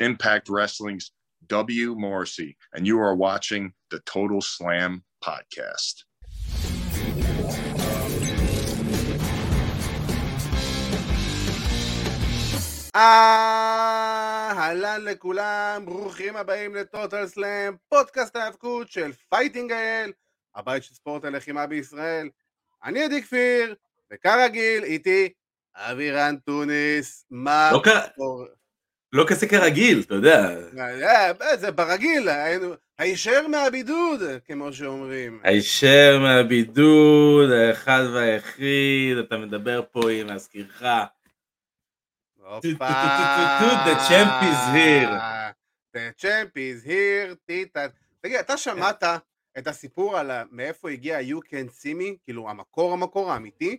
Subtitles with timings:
[0.00, 1.12] Impact Wrestling's
[1.46, 1.94] W.
[1.94, 6.04] Morrissey, and you are watching the Total Slam Podcast.
[14.56, 20.12] אהלן לכולם, ברוכים הבאים ל Total Slam, פודקאסט ההאבקות של Fighting IL,
[20.54, 22.28] הבית של ספורט הלחימה בישראל.
[22.84, 23.74] אני עדי כפיר,
[24.12, 25.32] וכרגיל איתי
[25.74, 27.70] אבירן טוניס, מה...
[27.72, 27.88] לא, כ...
[29.12, 30.54] לא כזה כרגיל, אתה יודע.
[30.78, 32.28] אה, זה ברגיל.
[32.98, 35.40] הישר מהבידוד, כמו שאומרים.
[35.42, 40.82] הישר מהבידוד, האחד והיחיד, אתה מדבר פה עם להזכירך.
[43.88, 45.14] The champ is here.
[45.94, 47.86] The champ is here, טיטה.
[48.20, 49.04] תגיד, אתה שמעת
[49.58, 52.16] את הסיפור על מאיפה הגיע You Can See Me?
[52.24, 53.78] כאילו, המקור המקור האמיתי?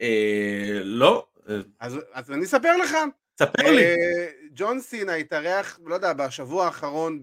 [0.00, 1.26] אה, לא.
[2.14, 2.96] אז אני אספר לך.
[3.38, 3.82] ספר לי.
[3.82, 7.20] אה, ג'ון סינה התארח, לא יודע, בשבוע האחרון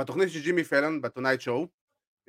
[0.00, 1.68] בתוכנית של ג'ימי פלן, בטונייט שואו,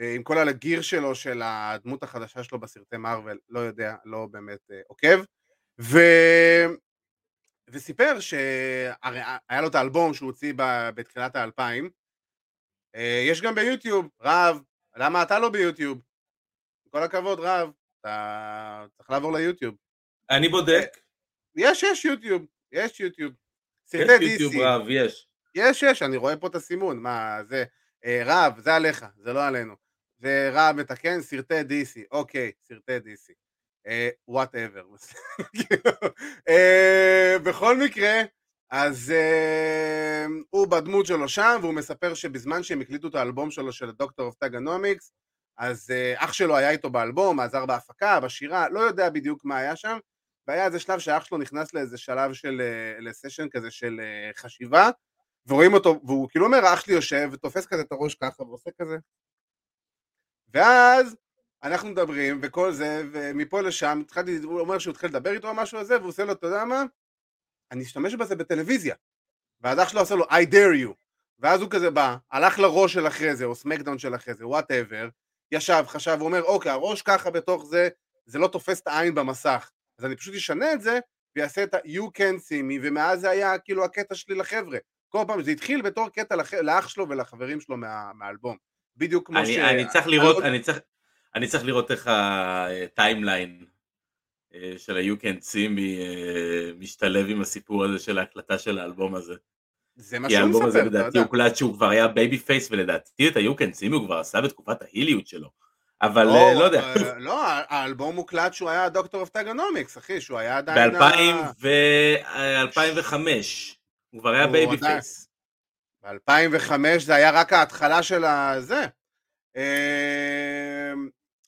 [0.01, 4.71] אה, עם כל הגיר שלו, של הדמות החדשה שלו בסרטי מארוול, לא יודע, לא באמת
[4.87, 5.23] עוקב.
[5.81, 5.97] ו...
[7.69, 10.53] וסיפר שהיה לו את האלבום שהוא הוציא
[10.95, 11.89] בתחילת האלפיים,
[12.95, 14.61] אה, יש גם ביוטיוב, רב,
[14.95, 16.01] למה אתה לא ביוטיוב?
[16.89, 19.75] כל הכבוד רב, אתה צריך לעבור ליוטיוב.
[20.29, 20.97] אני בודק.
[21.55, 23.33] יש, יש יוטיוב, יש יוטיוב.
[23.93, 25.27] יש יוטיוב רב, יש.
[25.55, 27.63] יש, יש, אני רואה פה את הסימון, מה זה,
[28.05, 29.75] אה, רב, זה עליך, זה לא עלינו.
[30.19, 33.33] זה רב מתקן, סרטי DC, אוקיי, סרטי DC.
[34.27, 34.85] Whatever.
[36.49, 38.21] אה, בכל מקרה,
[38.71, 43.91] אז uh, הוא בדמות שלו שם, והוא מספר שבזמן שהם הקליטו את האלבום שלו של
[43.91, 45.13] Doctor of Thuganomics,
[45.57, 49.75] אז uh, אח שלו היה איתו באלבום, עזר בהפקה, בשירה, לא יודע בדיוק מה היה
[49.75, 49.97] שם,
[50.47, 54.89] והיה איזה שלב שאח שלו נכנס לאיזה שלב של, uh, לסשן כזה של uh, חשיבה,
[55.47, 58.97] ורואים אותו, והוא כאילו אומר, אח שלי יושב ותופס כזה את הראש ככה ועושה כזה,
[60.53, 61.15] ואז
[61.63, 65.79] אנחנו מדברים וכל זה, ומפה לשם, התחלתי, הוא אומר שהוא התחיל לדבר איתו או משהו
[65.79, 66.83] הזה, והוא עושה לו, אתה יודע מה?
[67.71, 68.95] אני אשתמש בזה בטלוויזיה.
[69.61, 70.93] ואז אח שלו עושה לו, I dare you.
[71.39, 74.47] ואז הוא כזה בא, הלך ל Raw של אחרי זה, או SmackDown של אחרי זה,
[74.47, 75.09] whatever,
[75.51, 77.89] ישב, חשב, הוא אומר, אוקיי, הראש ככה בתוך זה,
[78.25, 79.71] זה לא תופס את העין במסך.
[80.01, 80.99] אז אני פשוט אשנה את זה,
[81.35, 84.77] ויעשה את ה-you can see me, ומאז זה היה כאילו הקטע שלי לחבר'ה.
[85.09, 86.53] כל פעם, זה התחיל בתור קטע לח...
[86.53, 88.11] לאח שלו ולחברים שלו מה...
[88.13, 88.57] מהאלבום.
[88.97, 89.57] בדיוק כמו אני, ש...
[89.57, 90.79] אני צריך לראות, אני צריך,
[91.35, 93.65] אני צריך לראות איך ה timeline
[94.53, 99.15] אה, של ה-You Can See Me אה, משתלב עם הסיפור הזה של ההקלטה של האלבום
[99.15, 99.33] הזה.
[99.95, 103.35] זה מה שהוא מספר, כי האלבום הזה לדעתי הוקלט שהוא כבר היה babyface ולדעתי את
[103.35, 105.60] ה-You Can See Me הוא כבר עשה בתקופת ההיליות שלו.
[106.01, 106.93] אבל לא, אה, לא יודע.
[107.17, 110.91] לא, האלבום הוקלט שהוא היה Doctor of Thuganomics, אחי, שהוא היה עדיין...
[111.61, 113.13] ב-2005,
[114.09, 115.29] הוא כבר היה babyface.
[116.03, 118.85] ב-2005 זה היה רק ההתחלה של הזה.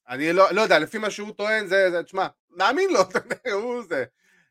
[0.09, 2.99] אני לא, לא יודע, לפי מה שהוא טוען, זה, זה, תשמע, מאמין לו,
[3.53, 4.03] הוא זה.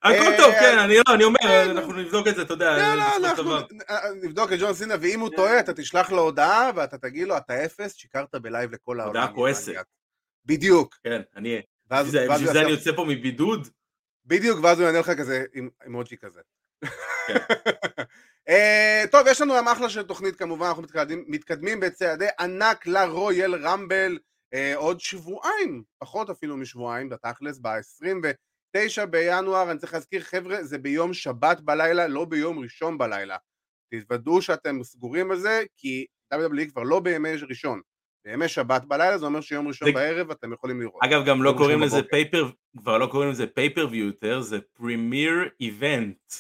[0.02, 3.16] הכל טוב, כן, אני לא, אני אומר, אנחנו נבדוק את זה, אתה יודע, לא, לא,
[3.16, 3.56] אנחנו
[4.22, 7.64] נבדוק את ג'ון סינה, ואם הוא טועה, אתה תשלח לו הודעה, ואתה תגיד לו, אתה
[7.64, 9.16] אפס, שיקרת בלייב לכל העולם.
[9.16, 9.72] הודעה כועסת.
[10.44, 10.98] בדיוק.
[11.04, 11.60] כן, אני...
[11.90, 13.68] בשביל זה אני יוצא פה מבידוד?
[14.26, 16.40] בדיוק, ואז הוא יענה לך כזה, עם אימוג'י כזה.
[19.12, 20.82] טוב, יש לנו היום אחלה של תוכנית כמובן, אנחנו
[21.26, 24.18] מתקדמים בצעדי ענק לרויאל רמבל.
[24.54, 27.58] אה, עוד שבועיים, פחות אפילו משבועיים בתכלס,
[28.74, 33.36] ב-29 בינואר, אני צריך להזכיר חבר'ה, זה ביום שבת בלילה, לא ביום ראשון בלילה.
[33.94, 37.80] תתוודאו שאתם סגורים על זה, כי WWE כבר לא בימי ראשון.
[38.24, 39.94] בימי שבת בלילה זה אומר שיום ראשון זה...
[39.94, 41.02] בערב אתם יכולים לראות.
[41.04, 46.32] אגב גם לא קוראים לזה pay-per, כבר לא קוראים לזה פייפריוויו יותר, זה premier event.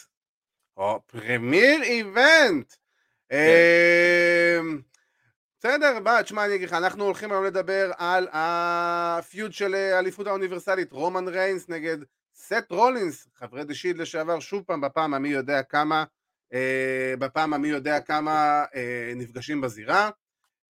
[0.76, 2.72] או premier event.
[5.64, 10.26] בסדר, בא, תשמע, אני אגיד לך, אנחנו הולכים היום לדבר על ה feud של האליפות
[10.26, 11.96] האוניברסלית, רומן ריינס נגד
[12.34, 16.04] סט רולינס, חברי The Shield לשעבר, שוב פעם, בפעם המי יודע כמה,
[16.52, 20.10] אה, בפעם המי יודע כמה אה, נפגשים בזירה,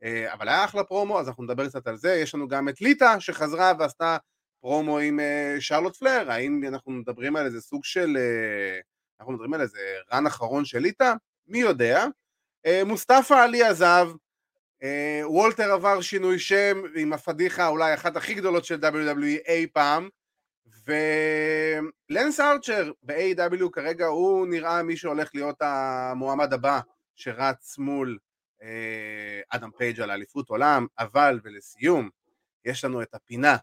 [0.03, 2.81] אה, אבל היה אחלה פרומו, אז אנחנו נדבר קצת על זה, יש לנו גם את
[2.81, 4.17] ליטה שחזרה ועשתה
[4.61, 8.81] פרומו עם אה, שרלוט פלייר, האם אנחנו מדברים על איזה סוג של, אה,
[9.21, 9.81] אנחנו מדברים על איזה
[10.13, 11.15] run אחרון של ליטה?
[11.47, 12.07] מי יודע.
[12.67, 14.15] אה, מוסטפא עלי עזב, אה,
[15.25, 20.09] וולטר עבר שינוי שם עם הפדיחה אולי אחת הכי גדולות של WWE אי פעם
[20.87, 26.81] ולנס ארצ'ר ב-AEW כרגע הוא נראה מי שהולך להיות המועמד הבא
[27.17, 28.19] שרץ מול
[28.63, 32.11] אה, אדם פייג' על אליפות עולם אבל ולסיום
[32.65, 33.57] יש לנו את הפינה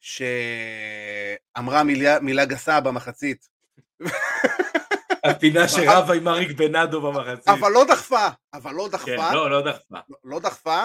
[0.00, 3.48] שאמרה מילה, מילה גסה במחצית
[5.24, 7.48] הפינה שרבה עם אריק בנאדו במחצית.
[7.48, 9.98] אבל לא דחפה, אבל לא כן, דחפה, לא, לא דחפה.
[10.08, 10.84] לא- לא דחפה,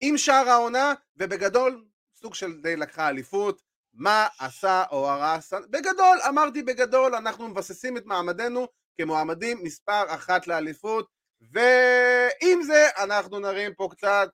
[0.00, 1.84] עם שער העונה, ובגדול,
[2.14, 3.62] סוג של די לקחה אליפות.
[3.94, 5.52] מה עשה או הרס?
[5.70, 8.66] בגדול, אמרתי בגדול, אנחנו מבססים את מעמדנו
[9.00, 11.08] כמועמדים מספר אחת לאליפות,
[11.40, 14.28] ועם זה אנחנו נרים פה קצת...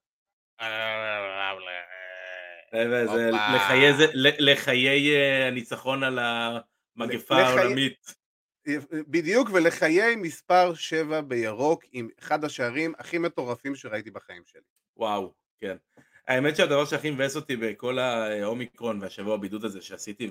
[4.38, 6.18] לחיי אה, הניצחון על
[6.96, 8.21] המגפה העולמית.
[9.08, 14.60] בדיוק, ולחיי מספר 7 בירוק, עם אחד השערים הכי מטורפים שראיתי בחיים שלי.
[14.96, 15.76] וואו, כן.
[16.28, 20.30] האמת שהדבר שהכי מבאס אותי בכל האומיקרון והשבוע הבידוד הזה שעשיתי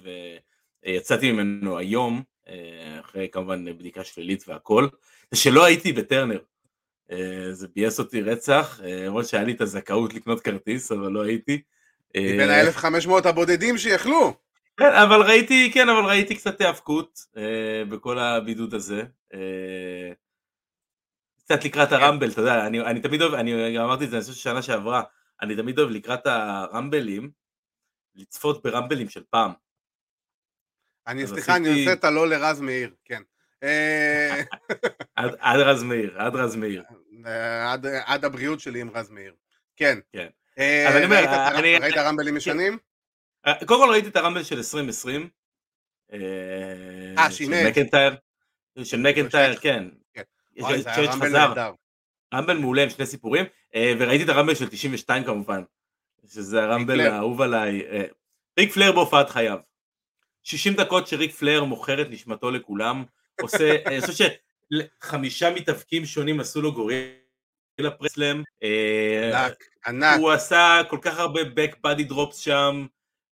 [0.84, 4.88] ויצאתי ממנו היום, אה, אחרי כמובן בדיקה שלילית והכל,
[5.32, 6.40] זה שלא הייתי בטרנר.
[7.12, 11.24] אה, זה ביאס אותי רצח, אה, למרות שהיה לי את הזכאות לקנות כרטיס, אבל לא
[11.24, 11.62] הייתי.
[12.16, 14.34] אה, מבין ה-1500 הבודדים שיכלו.
[14.82, 19.04] כן, אבל ראיתי, כן, אבל ראיתי קצת היאבקות אה, בכל הבידוד הזה.
[19.34, 20.12] אה,
[21.38, 24.22] קצת לקראת הרמבל, אתה יודע, אני, אני תמיד אוהב, אני גם אמרתי את זה, אני
[24.24, 25.04] חושב ששנה שעברה,
[25.42, 27.32] אני תמיד אוהב לקראת הרמבלים,
[28.16, 29.52] לצפות ברמבלים של פעם.
[31.08, 33.22] אני, סליחה, אני עושה את הלא לרז מאיר, כן.
[33.64, 34.42] אה,
[35.40, 36.84] עד, רז מאיר, עד רז מאיר.
[37.26, 39.34] אה, עד- עד הבריאות שלי עם רז מאיר.
[39.76, 40.00] כן.
[40.14, 40.28] כן.
[40.60, 41.16] אה, אז אני אומר,
[41.82, 42.78] ראית רמבלים ישנים?
[43.48, 45.30] אה, קודם כל ראיתי את הרמבל של 2020.
[46.14, 46.20] אה,
[47.30, 47.70] של שינה.
[47.70, 48.16] מקנטייר.
[48.84, 49.60] של מקנטייר, שש.
[49.60, 49.88] כן.
[50.14, 50.22] כן.
[50.56, 51.30] יש- וואי, זה היה רמבל.
[51.30, 51.72] נהדר.
[52.34, 53.46] רמבל מעולה עם שני סיפורים,
[53.76, 55.64] אה, וראיתי את הרמבל של 92 כמובן,
[56.28, 57.00] שזה הרמבל.
[57.02, 57.82] האהוב עליי.
[57.92, 58.04] אה,
[58.60, 59.58] ריק פלר בהופעת חייו.
[60.44, 63.04] 60 דקות שריק פלר מוכר את נשמתו לכולם,
[63.42, 64.28] עושה, אני חושב
[65.04, 70.20] שחמישה מתאבקים שונים עשו לו גורילה פרסלם, אה, ענק, ענק.
[70.20, 72.86] הוא עשה כל כך הרבה back body drops שם,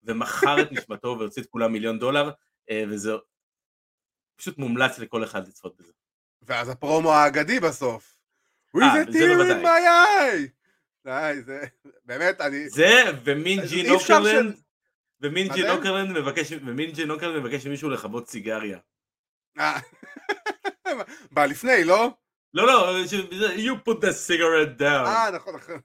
[0.03, 2.31] ומכר את נשמתו והוציא את כולם מיליון דולר,
[2.69, 3.11] אה, וזה
[4.35, 5.93] פשוט מומלץ לכל אחד לצפות בזה.
[6.41, 8.15] ואז הפרומו האגדי בסוף.
[8.77, 10.59] The זה tear in my eye!
[11.05, 11.65] די, זה...
[12.05, 12.69] באמת, אני...
[12.69, 13.03] זה
[13.71, 14.57] אי אפשר נוקרלנד, מה
[15.21, 15.73] ומין ג'ין זה?
[15.73, 18.79] אוקרלנד מבקש, ומין ג'ין אוקרלנד מבקש ממישהו לכבות סיגריה.
[19.59, 19.79] אה,
[21.31, 22.11] בא לפני, לא?
[22.53, 23.03] לא, לא,
[23.55, 25.07] you put the cigarette down.
[25.07, 25.79] אה, נכון, נכון.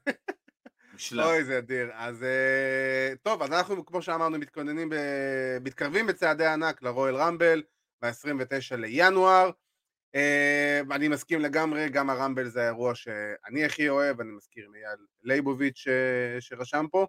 [1.25, 1.89] אוי, זה אדיר.
[1.93, 4.95] אז אה, טוב, אז אנחנו, כמו שאמרנו, מתכוננים, ב...
[5.61, 7.63] מתקרבים בצעדי ענק ל Royal Rumble
[8.01, 9.49] ב-29 לינואר.
[10.15, 14.75] אה, אני מסכים לגמרי, גם ה Rumble זה האירוע שאני הכי אוהב, אני מזכיר עם
[14.75, 15.87] אייל ליבוביץ' ש...
[16.39, 17.07] שרשם פה.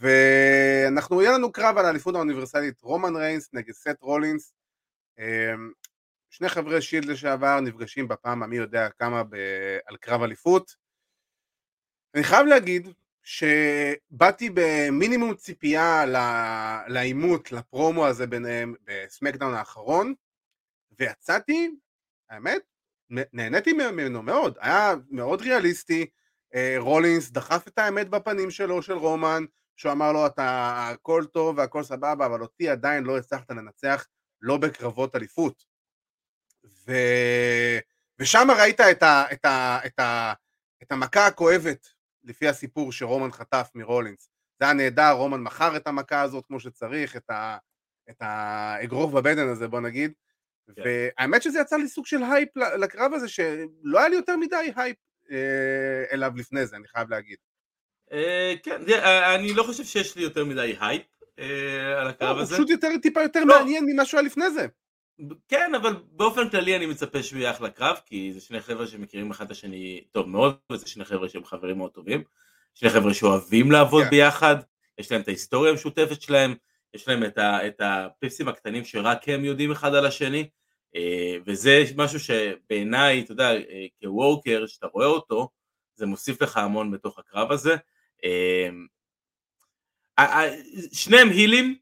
[0.00, 4.52] ואנחנו, יהיה לנו קרב על האליפות האוניברסלית רומן ריינס נגד סט רולינס.
[5.18, 5.54] אה,
[6.30, 9.36] שני חברי שילד לשעבר נפגשים בפעם המי יודע כמה ב...
[9.86, 10.74] על קרב אליפות.
[12.14, 12.88] אני חייב להגיד
[13.26, 16.04] שבאתי במינימום ציפייה
[16.88, 20.14] לעימות, לפרומו הזה ביניהם בסמקדאון האחרון,
[20.98, 21.70] ויצאתי,
[22.30, 22.62] האמת,
[23.10, 26.06] נהניתי ממנו מאוד, היה מאוד ריאליסטי,
[26.54, 29.44] אה, רולינס דחף את האמת בפנים שלו, של רומן,
[29.76, 34.06] שהוא אמר לו, אתה הכל טוב והכל סבבה, אבל אותי עדיין לא הצלחת לנצח,
[34.40, 35.64] לא בקרבות אליפות.
[36.64, 36.92] ו...
[38.18, 39.24] ושם ראית את, ה...
[39.32, 39.78] את, ה...
[39.86, 40.32] את, ה...
[40.82, 41.95] את המכה הכואבת
[42.26, 44.30] לפי הסיפור שרומן חטף מרולינס.
[44.60, 47.56] זה היה נהדר, רומן מכר את המכה הזאת כמו שצריך, את, ה,
[48.10, 50.12] את האגרוף בבטן הזה בוא נגיד.
[50.76, 50.82] כן.
[50.84, 54.96] והאמת שזה יצא לי סוג של הייפ לקרב הזה, שלא היה לי יותר מדי הייפ
[55.30, 57.36] אה, אליו לפני זה, אני חייב להגיד.
[58.12, 61.02] אה, כן, אה, אני לא חושב שיש לי יותר מדי הייפ
[61.38, 62.54] אה, על הקרב הוא הזה.
[62.54, 63.58] פשוט יותר, טיפה יותר לא.
[63.58, 64.66] מעניין ממה שהוא היה לפני זה.
[65.48, 69.30] כן, אבל באופן כללי אני מצפה שהוא יהיה אחלה קרב, כי זה שני חבר'ה שמכירים
[69.30, 72.24] אחד את השני טוב מאוד, וזה שני חבר'ה שהם חברים מאוד טובים.
[72.74, 74.10] שני חבר'ה שאוהבים לעבוד כן.
[74.10, 74.56] ביחד,
[74.98, 76.54] יש להם את ההיסטוריה המשותפת שלהם,
[76.94, 80.48] יש להם את, ה, את הפיפסים הקטנים שרק הם יודעים אחד על השני,
[80.96, 85.48] אה, וזה משהו שבעיניי, אתה יודע, אה, כוורקר, שאתה רואה אותו,
[85.94, 87.76] זה מוסיף לך המון בתוך הקרב הזה.
[88.24, 88.68] אה,
[90.92, 91.78] שניהם הילים,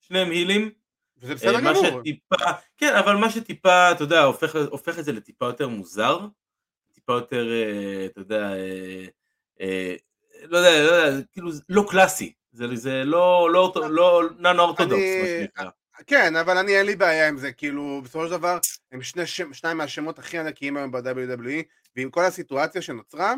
[0.00, 0.70] שניהם הילים,
[1.18, 2.00] וזה בסדר אה, מה גמור.
[2.00, 2.36] שטיפה,
[2.76, 6.26] כן, אבל מה שטיפה, אתה יודע, הופך, הופך את זה לטיפה יותר מוזר,
[6.94, 8.52] טיפה יותר, אה, אתה יודע,
[9.60, 9.94] אה,
[10.42, 15.26] לא יודע, לא יודע, כאילו, לא קלאסי, זה, זה לא, לא, לא, נון אורתודוקס, מה
[15.26, 15.70] שנקרא.
[16.06, 18.58] כן, אבל אני אין לי בעיה עם זה, כאילו, בסופו של דבר,
[18.92, 21.62] הם שני, שניים מהשמות הכי ענקיים היום ב-WWE,
[21.96, 23.34] ועם כל הסיטואציה שנוצרה,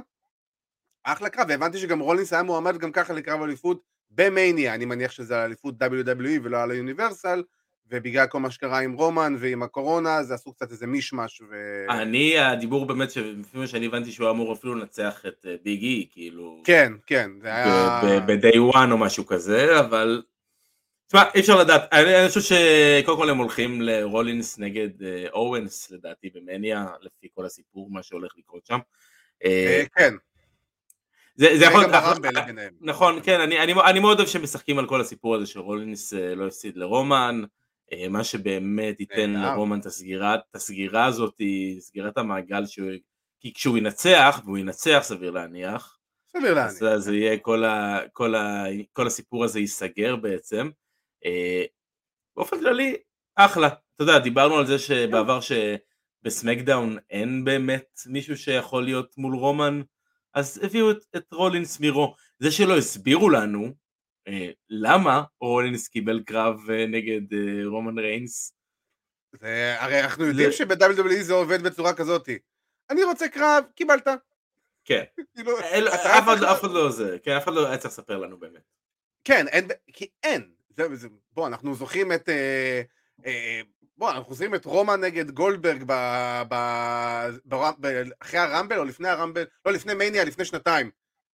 [1.04, 5.37] אחלה קרב, והבנתי שגם רולינס היה מועמד גם ככה לקרב אליפות במאניה, אני מניח שזה
[5.37, 7.42] על אליפות WWE ולא על היוניברסל,
[7.90, 11.54] ובגלל כל מה שקרה עם רומן ועם הקורונה, זה עשו קצת איזה מישמש, ו...
[11.90, 16.07] אני, הדיבור באמת, שלפי מה שאני הבנתי שהוא אמור אפילו לנצח את אה, ביג אי,
[16.11, 18.00] כאילו, כן, כן, זה היה...
[18.26, 20.23] ב-day one או משהו כזה, אבל
[21.07, 25.90] תשמע, אי אפשר לדעת, אני, אני חושב שקודם כל הם הולכים לרולינס נגד אה, אורנס
[25.90, 28.78] לדעתי במניה, לפי כל הסיפור, מה שהולך לקרות שם.
[29.45, 30.14] אה, כן,
[31.37, 32.73] זה, זה יכול להיות, ביניהם.
[32.80, 36.76] נכון, כן, אני, אני, אני מאוד אוהב שמשחקים על כל הסיפור הזה שרולינס לא הפסיד
[36.76, 37.42] לרומן,
[38.11, 39.30] מה שבאמת ייתן.
[39.30, 41.35] לרומן את הסגירה, את הסגירה הזאת,
[41.78, 42.90] סגירת המעגל, שהוא,
[43.40, 45.99] כי כשהוא ינצח, והוא ינצח סביר להניח,
[46.33, 46.99] סביר אז להניח.
[46.99, 50.71] זה יהיה כל, ה, כל, ה, כל הסיפור הזה ייסגר בעצם.
[51.25, 51.64] אה,
[52.37, 52.97] באופן כללי,
[53.37, 53.66] אחלה.
[53.66, 59.83] אתה יודע, דיברנו על זה שבעבר שבסמקדאון אין באמת מישהו שיכול להיות מול רומן,
[60.35, 62.14] אז הביאו את, את רולינס מירו.
[62.38, 63.71] זה שלא הסבירו לנו אה,
[64.70, 68.52] למה רולינס קיבל קרב אה, נגד אה, רומן ריינס,
[69.40, 72.28] זה, הרי אנחנו יודעים שב-WWE זה עובד בצורה כזאת.
[72.90, 74.08] אני רוצה קרב, קיבלת.
[74.85, 75.04] כן,
[75.35, 78.62] כאילו, אף אחד לא- זה, כן, אף אחד לא היה צריך לספר לנו באמת.
[79.25, 80.50] כן, אין, כי אין.
[81.32, 82.28] בוא, אנחנו זוכרים את...
[82.28, 82.82] אה,
[83.26, 83.61] אה,
[83.97, 85.85] בוא, אנחנו זוכרים את רומן נגד גולדברג
[88.20, 90.90] אחרי הרמבל או לפני הרמבל, לא, לפני מניה, לפני שנתיים.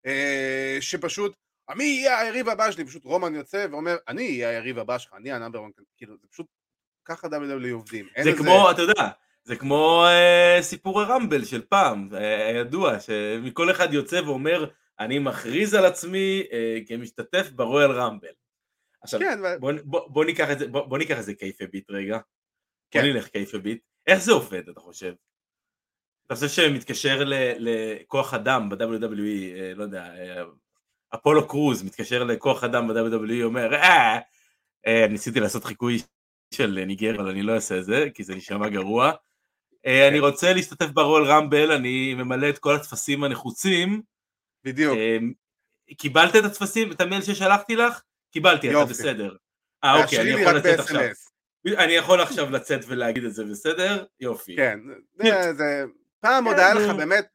[0.06, 1.36] אה, שפשוט,
[1.70, 2.84] מי יהיה היריב הבא שלי?
[2.84, 6.26] פשוט רומן יוצא ואומר, אני אהיה היריב הבא שלך, אני ה number one, כאילו, זה
[6.30, 6.46] פשוט,
[7.04, 8.08] ככה WWE עובדים.
[8.24, 9.08] זה כמו, אתה יודע,
[9.44, 15.74] זה כמו אה, סיפור הרמבל של פעם, אה, ידוע, שמכל אחד יוצא ואומר, אני מכריז
[15.74, 18.28] על עצמי אה, כמשתתף ברויאל רמבל.
[19.02, 21.90] עכשיו, כן, בוא, בוא, בוא ניקח את זה, בוא, בוא ניקח את זה קייפה ביט
[21.90, 22.18] רגע.
[22.90, 23.00] כן.
[23.00, 23.82] בוא נלך קייפה ביט.
[24.06, 25.14] איך זה עובד, אתה חושב?
[26.26, 27.22] אתה חושב שמתקשר
[27.58, 30.14] לכוח אדם ב-WWE, אה, לא יודע,
[31.14, 34.18] אפולו קרוז מתקשר לכוח אדם ב-WWE, אומר, אה,
[34.86, 36.02] אה, ניסיתי לעשות חיקוי
[36.54, 39.12] של ניגר, אבל אני לא אעשה את זה, כי זה נשמע גרוע.
[39.86, 44.02] אה, אני רוצה להשתתף ברול רמבל, אני ממלא את כל הטפסים הנחוצים.
[44.64, 44.98] בדיוק.
[44.98, 45.16] אה,
[45.96, 48.00] קיבלת את הטפסים, את המייל ששלחתי לך?
[48.32, 48.84] קיבלתי, אתה.
[48.84, 49.36] בסדר.
[49.84, 51.00] אה, אוקיי, אני יכול לצאת עכשיו.
[51.66, 54.04] אני יכול עכשיו לצאת ולהגיד את זה בסדר?
[54.20, 54.56] יופי.
[54.56, 54.80] כן,
[55.56, 55.84] זה,
[56.20, 56.74] פעם עוד כן, היה.
[56.74, 57.26] לך באמת,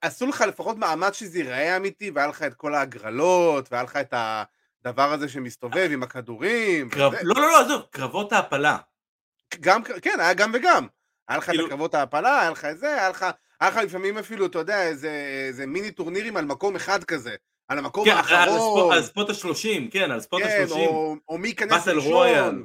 [0.00, 4.14] עשו לך לפחות מאמץ שזה ייראה אמיתי, והיה לך את כל ההגרלות, והיה לך את
[4.16, 6.90] הדבר הזה שמסתובב עם הכדורים.
[6.90, 7.12] קרב...
[7.12, 7.22] וזה.
[7.24, 8.78] לא, לא, לא, עזוב, קרבות ההעפלה.
[9.60, 10.86] גם, כן, היה גם וגם.
[11.28, 13.26] היה לך את כאילו- הקרבות ההעפלה, היה לך את זה, היה לך,
[13.60, 15.10] היה לך לפעמים אפילו, אתה יודע, איזה,
[15.48, 17.34] איזה מיני טורנירים על מקום אחד כזה.
[17.68, 18.92] על המקום כן, האחרון.
[18.92, 20.88] על ספוט השלושים, כן, על ספוט כן, השלושים.
[20.88, 22.12] או, או מי ייכנס ראשון.
[22.12, 22.64] רויאל.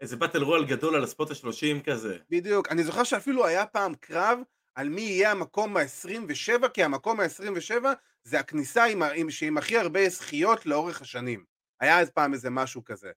[0.00, 2.16] איזה באטל רויאל גדול על הספוט השלושים כזה.
[2.30, 2.68] בדיוק.
[2.68, 4.38] אני זוכר שאפילו היה פעם קרב
[4.74, 7.84] על מי יהיה המקום ה-27, כי המקום ה-27
[8.24, 11.44] זה הכניסה עם, עם, שעם הכי הרבה זכיות לאורך השנים.
[11.80, 13.10] היה אז פעם איזה משהו כזה.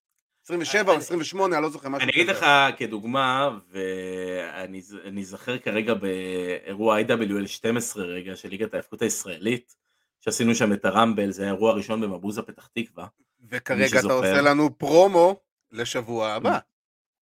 [0.45, 2.21] 27 או אני- 28, אני לא זוכר משהו אני כזה.
[2.21, 2.45] אגיד לך
[2.77, 9.75] כדוגמה, ואני ז- אני אזכר כרגע באירוע IWL 12 רגע של ליגת ההפקות הישראלית,
[10.21, 13.07] שעשינו שם את הרמבל, זה האירוע הראשון במבוזה פתח תקווה.
[13.49, 14.13] וכרגע אתה.
[14.13, 15.39] עושה לנו פרומו
[15.71, 16.59] לשבוע הבא.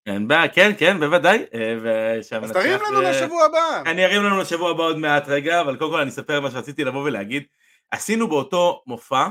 [0.05, 1.45] אין בעיה, כן, כן, בוודאי.
[1.53, 3.81] אה, אז תרים לנו זה- לשבוע הבא.
[3.85, 6.83] אני ארים לנו לשבוע הבא עוד מעט רגע, אבל קודם כל אני אספר מה שרציתי
[6.83, 7.43] לבוא ולהגיד.
[7.91, 9.27] עשינו באותו מופע,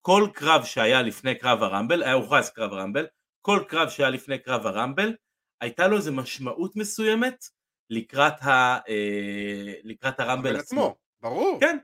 [0.00, 3.06] כל קרב שהיה לפני קרב הרמבל, היה הוכרז קרב הרמבל,
[3.42, 5.14] כל קרב שהיה לפני קרב הרמבל,
[5.60, 7.44] הייתה לו איזו משמעות מסוימת
[7.90, 10.80] לקראת, ה, אה, לקראת הרמבל עצמו.
[10.84, 11.58] עצמו, ברור.
[11.60, 11.78] כן.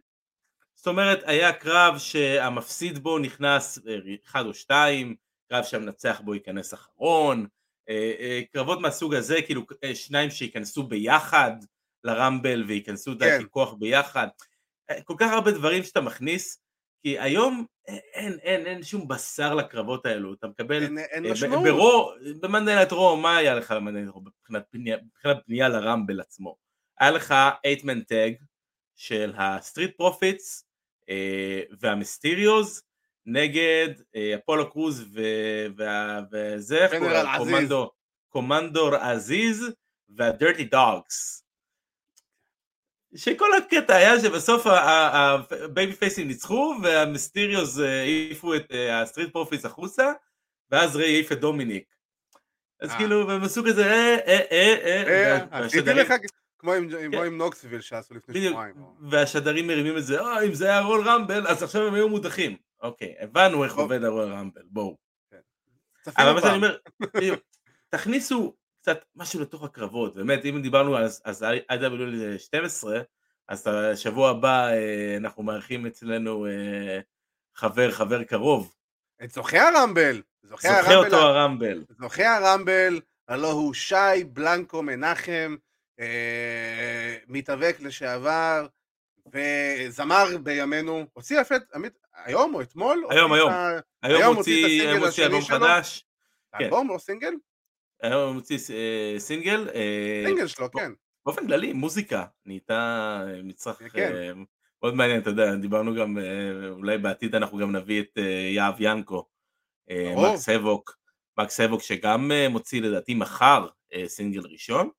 [0.74, 3.94] זאת אומרת, היה קרב שהמפסיד בו נכנס אה,
[4.26, 5.14] אחד או שתיים,
[5.50, 7.59] קרב שהמנצח בו ייכנס אחרון, אה, אה,
[8.52, 11.52] קרבות מהסוג הזה, כאילו אה, שניים שייכנסו ביחד
[12.04, 13.42] לרמבל וייכנסו די כן.
[13.44, 14.28] ככוח ביחד.
[14.90, 16.62] אה, כל כך הרבה דברים שאתה מכניס,
[17.02, 20.82] כי היום אה, אין, אין, אין שום בשר לקרבות האלו, אתה מקבל...
[20.82, 21.64] אין- אין אה, משמעות.
[21.64, 25.36] ברו, ב Monday Night Raw, מה היה לך ב Monday Night Raw מבחינת בנייה, מבחינת
[25.48, 26.56] לרמבל עצמו?
[27.00, 27.34] היה לך
[27.66, 28.44] 8-man tag
[28.96, 30.64] של הסטריט פרופיטס
[31.08, 32.82] אה, והמיסטריוז
[33.32, 37.44] נגד אה, אפולו קרוז ו- וה- וזה, איך קוראים גנרל לו?
[37.44, 37.90] קומנדו,
[38.28, 39.70] קומנדור עזיז
[40.08, 41.44] והדירטי דוגס.
[43.16, 49.64] שכל הקטע היה שבסוף ה babyface ים ניצחו והמיסטריוז אה, העיפו את אה, הסטריט פרופיטס
[49.64, 50.12] החוצה
[50.70, 51.84] ואז ריי העיף את דומיניק.
[52.80, 52.96] אז אה.
[52.98, 56.14] כאילו הם עשו כזה אה אה אה אה אה, עשיתי והשדרים- לך
[56.58, 57.34] כמו עם- כן.
[57.34, 58.74] נוקסוויל שעשו לפני שבועיים.
[59.10, 62.56] והשדרים מרימים את זה, אה, אם זה היה רול רמבל, אז עכשיו הם היו מודחים.
[62.82, 63.74] אוקיי, הבנו איך.
[63.74, 64.96] עובד הרול רמבל, בואו.
[66.02, 66.56] צפינו אבל מה שאני.
[66.56, 66.76] אומר,
[67.88, 73.00] תכניסו קצת משהו לתוך הקרבות, באמת, אם דיברנו אז IW 12,
[73.48, 77.00] אז השבוע הבא אה, אנחנו מארחים אצלנו אה,
[77.56, 78.74] חבר, חבר קרוב,
[79.24, 80.22] את זוכי הרמבל.
[80.42, 81.84] זוכה הרמבל אותו הרמבל.
[81.88, 85.56] זוכי הרמבל, הלא הוא שי בלנקו מנחם,
[86.00, 88.66] אה, מתאבק לשעבר,
[89.32, 93.04] וזמר בימינו, הוציא יפה, עמית, היום או אתמול?
[93.10, 93.52] היום, היום.
[94.02, 94.90] היום הוציא
[95.22, 95.40] אלבום.
[95.40, 96.04] חדש,
[96.58, 96.64] כן.
[96.64, 97.32] אלבום או סינגל?
[98.02, 99.68] היום הוא מוציא אה, סינגל.
[99.74, 100.92] אה, סינגל שלו, כן.
[101.26, 104.12] באופן כללי, מוזיקה נהייתה מצרך כן.
[104.14, 104.30] אה,
[104.82, 108.22] מאוד מעניין, אתה יודע, דיברנו גם, אה, אולי בעתיד אנחנו גם נביא את אה,
[108.54, 109.28] יהב ינקו,
[109.90, 110.14] אה.
[110.16, 110.96] מקס הבוק,
[111.38, 114.90] מקס הבוק שגם אה, מוציא לדעתי מחר אה, סינגל ראשון.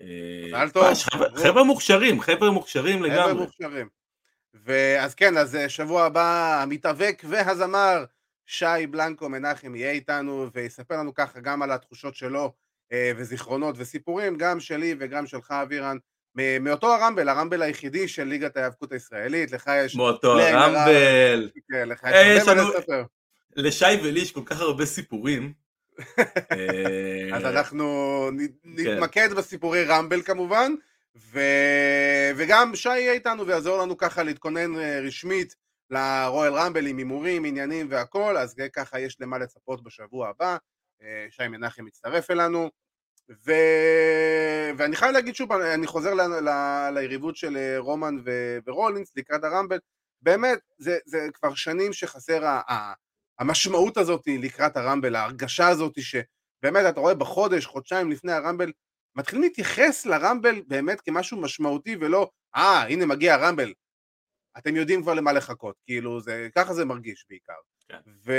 [0.00, 0.06] אה,
[0.46, 0.84] מזל טוב.
[0.88, 1.28] ממש, חבר'ה-.
[1.36, 3.44] חבר'ה מוכשרים, חבר'ה מוכשרים חבר'ה לגמרי.
[3.44, 3.99] מוכשרים.
[4.54, 8.04] ואז כן, אז אה, שבוע הבא המתאבק והזמר
[8.46, 12.52] שי בלנקו מנחם יהיה איתנו ויספר לנו ככה גם על התחושות שלו
[12.92, 15.96] אה, וזיכרונות וסיפורים, גם שלי וגם שלך אבירן,
[16.60, 21.50] מאותו הרמבל, הרמבל היחידי של ליגת ההיאבקות הישראלית, לך יש, מאותו הרמבל.
[21.72, 23.02] כן, לך אה, יש יש הרבה מה לספר.
[23.56, 25.52] לשי ולי יש כל כך הרבה סיפורים.
[26.52, 28.44] אה, אז אנחנו כן.
[28.64, 30.72] נתמקד בסיפורי רמבל כמובן,
[31.16, 31.40] ו...
[32.36, 35.54] וגם שי יהיה איתנו ויעזור לנו ככה להתכונן אה, רשמית
[35.90, 40.56] לרויאל רמבל עם הימורים, עניינים והכל, אז זה ככה יש למה לצפות בשבוע הבא.
[41.02, 42.70] אה, שי מנחם מצטרף אלינו.
[43.46, 43.52] ו...
[44.76, 46.20] ואני חייב להגיד שוב, אני חוזר ל...
[46.20, 46.50] ל...
[46.94, 48.58] ליריבות של אה, רומן ו...
[48.66, 49.78] ורולינס לקראת הרמבל,
[50.22, 52.60] באמת, זה, זה כבר שנים שחסר ה...
[52.72, 52.92] ה...
[53.38, 58.72] המשמעות הזאת לקראת הרמבל, ההרגשה הזאת שבאמת אתה רואה בחודש, חודשיים לפני הרמבל,
[59.16, 63.72] מתחילים להתייחס לרמבל באמת כמשהו משמעותי ולא, אה, הנה מגיע הרמבל.
[64.58, 67.52] אתם יודעים כבר למה לחכות, כאילו, זה, ככה זה מרגיש בעיקר.
[67.88, 68.00] כן.
[68.24, 68.32] ו...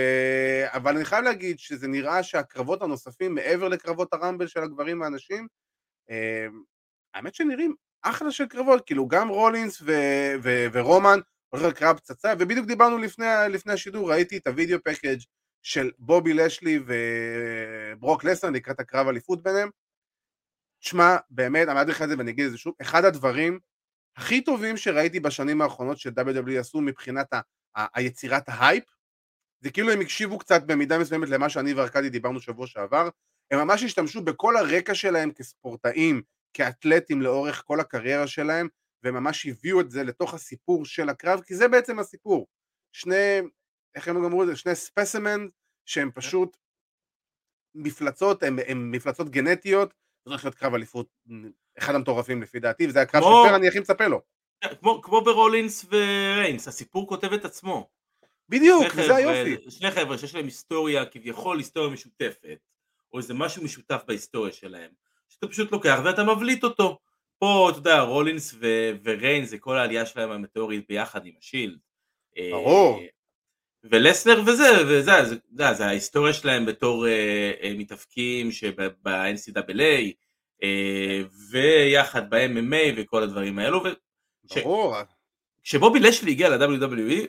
[0.65, 5.47] אבל אני חייב להגיד שזה נראה שהקרבות הנוספים, מעבר לקרבות הרמבל של הגברים והנשים,
[6.09, 6.47] אה,
[7.13, 9.91] האמת שנראים אחלה של קרבות, כאילו גם רולינס ו...
[10.43, 10.65] ו...
[10.73, 11.19] ורומן
[11.53, 15.19] לקרב פצצה, ובדיוק דיברנו לפני, לפני השידור, ראיתי את ה video package
[15.61, 19.69] של בובי לשלי וברוק לסנר לקראת הקרב אליפות ביניהם.
[20.81, 23.59] תשמע, באמת, אמרתי לך את זה ואני אגיד את זה שוב, אחד הדברים
[24.17, 27.41] הכי טובים שראיתי בשנים האחרונות של WWE עשו מבחינת ה-
[27.75, 28.83] ה- היצירת ההייפ,
[29.63, 33.09] זה כאילו הם הקשיבו קצת במידה מסוימת למה שאני וארכדי דיברנו שבוע שעבר,
[33.51, 36.21] הם ממש השתמשו בכל הרקע שלהם כספורטאים,
[36.53, 38.67] כאתלטים לאורך כל הקריירה שלהם,
[39.03, 42.47] וממש הביאו את זה לתוך הסיפור של הקרב, כי זה בעצם הסיפור.
[42.95, 43.39] שני,
[43.95, 44.55] איך הם אמרו את זה?
[44.55, 45.47] שני ספסימן
[45.85, 46.57] שהם פשוט
[47.75, 49.93] מפלצות, הם, הם מפלצות גנטיות,
[50.25, 51.07] זה הולך להיות קרב אליפות,
[51.77, 54.21] אחד המטורפים לפי דעתי, וזה הקרב כמו- שפר אני הכי מצפה לו.
[54.79, 57.89] כמו, כמו ברולינס וריינס, הסיפור כותב את עצמו.
[58.49, 59.71] בדיוק, חבר'ה- היופי.
[59.71, 62.57] שני חבר'ה שיש להם היסטוריה, כביכול היסטוריה משותפת,
[63.13, 64.91] או איזה משהו משותף בהיסטוריה שלהם,
[65.29, 66.99] שאתה פשוט לוקח ואתה מבליט אותו.
[67.39, 71.79] פה, אתה יודע, רולינס ו- וריינס זה כל העלייה שלהם המטאורית ביחד עם השילד.
[72.51, 73.01] ברור.
[73.83, 80.11] ולסנר וזה, וזה, זה, זה, זה ההיסטוריה שלהם בתור אה, אה, מתאפקים שב-NCAA,
[80.63, 83.83] אה, ויחד ב-MMA וכל הדברים האלו,
[84.53, 84.95] ש- ברור,
[85.61, 87.27] וכשבובי לשלי הגיע ל-WWE,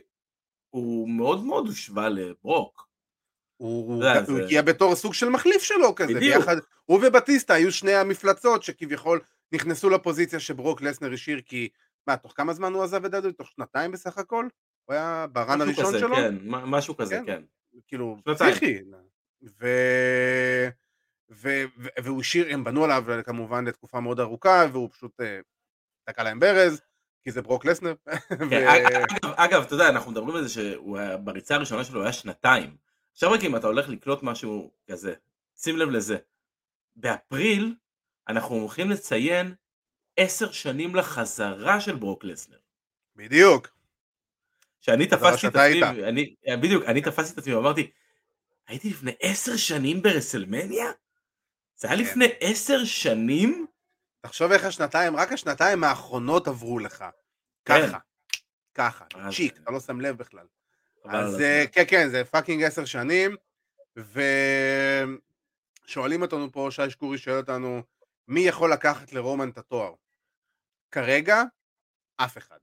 [0.71, 2.89] הוא מאוד מאוד הושווה לברוק.
[3.57, 6.37] הוא, הוא זה- הגיע בתור סוג של מחליף שלו כזה, בדיוק.
[6.37, 9.21] ביחד, הוא ובטיסטה היו שני המפלצות שכביכול
[9.53, 11.69] נכנסו לפוזיציה שברוק לסנר השאיר כי,
[12.07, 13.33] מה, תוך כמה זמן הוא עזב את דדו?
[13.33, 14.49] תוך שנתיים בסך הכל?
[14.85, 16.17] הוא היה ברן הראשון כזה, שלו?
[16.17, 17.27] כן, משהו כזה, כן.
[17.27, 17.43] כן.
[17.89, 18.51] כאילו, שנתיים.
[18.51, 18.79] פסיכי.
[19.61, 19.67] ו...
[21.31, 21.49] ו...
[21.79, 21.89] ו...
[22.03, 25.41] והוא השאיר, הם בנו עליו כמובן לתקופה מאוד ארוכה, והוא פשוט אה,
[26.05, 26.81] תקע להם ברז,
[27.25, 27.95] כי זה ברוק לסנר.
[28.51, 29.03] כן, אגב,
[29.37, 32.77] אגב, אתה יודע, אנחנו מדברים על זה שהוא היה- בריצה הראשונה שלו היה שנתיים.
[33.13, 35.15] עכשיו רק אם אתה הולך לקלוט משהו כזה,
[35.57, 36.17] שים לב לזה.
[36.97, 37.75] באפריל
[38.29, 39.55] אנחנו הולכים לציין
[40.17, 42.59] עשר שנים לחזרה של ברוק לסנר.
[43.17, 43.69] בדיוק.
[44.83, 46.05] שאני תפסתי את עצמי.
[46.09, 47.91] אני, בדיוק, אני תפסתי את עצמי ואמרתי,
[48.69, 50.87] הייתי לפני עשר שנים ברסלמניה?
[51.77, 52.03] זה היה כן.
[52.03, 53.67] לפני עשר שנים?
[54.21, 57.05] תחשוב איך השנתיים, רק השנתיים האחרונות עברו לך.
[57.65, 57.87] כן.
[57.87, 57.99] ככה.
[58.75, 59.05] ככה.
[59.31, 60.47] צ'יק, אתה לא שם לב בכלל.
[61.05, 61.41] אז.
[61.41, 63.37] אה, כן, כן, זה fucking עשר שנים,
[65.87, 67.83] ושואלים אותנו פה, שי שקורי שואל אותנו,
[68.29, 69.95] מי יכול לקחת לרומן את התואר?
[70.91, 71.43] כרגע,
[72.17, 72.59] אף אחד.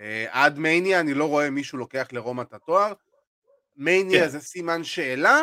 [0.00, 2.92] אה, עד מניה אני לא רואה מישהו לוקח לרומן את התואר.
[3.76, 4.28] מניה כן.
[4.28, 5.40] זה סימן שאלה.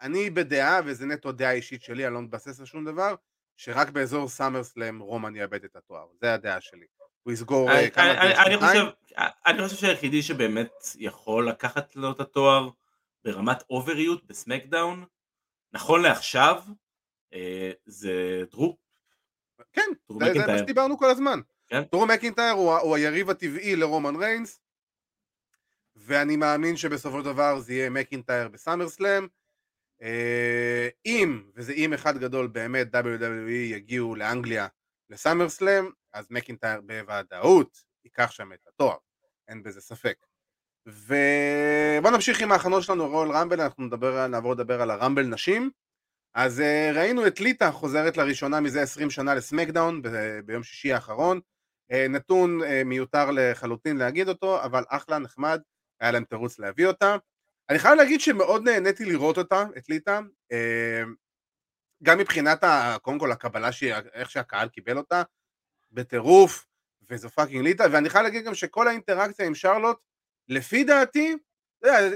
[0.00, 3.14] אני בדעה, וזה נטו דעה אישית שלי, אני לא מתבסס על שום דבר,
[3.56, 6.06] שרק באזור סאמרסלאם רומן יאבד את התואר.
[6.20, 6.86] זה הדעה שלי.
[7.22, 8.56] הוא יסגור אה, אני- כמה אני- אני?
[8.58, 8.86] חושב-
[9.46, 12.68] אני חושב שהיחידי שבאמת יכול לקחת לו את התואר
[13.24, 15.04] ברמת אובריות בסמקדאון,
[15.72, 16.62] נכון לעכשיו,
[17.34, 18.76] אה, זה דרו.
[19.72, 20.58] כן, דרו זה, זה מה.
[20.58, 21.40] שדיברנו כל הזמן.
[21.70, 21.82] כן.
[21.92, 24.60] דרו מקינטייר הוא, הוא היריב הטבעי לרומן ריינס,
[25.96, 29.26] ואני מאמין שבסופו של דבר זה יהיה מקינטייר בסאמרסלאם.
[30.02, 34.66] אה, אם, וזה אם אחד גדול באמת, WWE יגיעו לאנגליה
[35.10, 38.96] לסאמרסלאם, אז מקינטייר בוודאות ייקח שם את התואר,
[39.48, 40.26] אין בזה ספק.
[40.86, 45.70] ובוא נמשיך עם ההכנות שלנו רול רמבל, אנחנו נדבר, נעבור לדבר על הרמבל נשים.
[46.34, 51.40] אז uh, ראינו את ליטה חוזרת לראשונה מזה 20 שנה לסמקדאון ב- ביום שישי האחרון.
[51.92, 55.60] אה, נתון אה, מיותר לחלוטין להגיד אותו, אבל אחלה, נחמד,
[56.00, 57.16] היה להם תירוץ להביא אותה.
[57.70, 60.20] אני חייב להגיד שמאוד נהניתי לראות אותה, את ליטה,
[60.52, 61.08] אה,
[62.02, 65.22] גם מבחינת, ה, קודם כל הקבלה, שהיא, איך שהקהל קיבל אותה,
[65.92, 66.66] בטירוף,
[67.10, 69.98] וזו fucking ליטה, ואני חייב להגיד גם שכל האינטראקציה עם שרלוט,
[70.48, 71.36] לפי דעתי,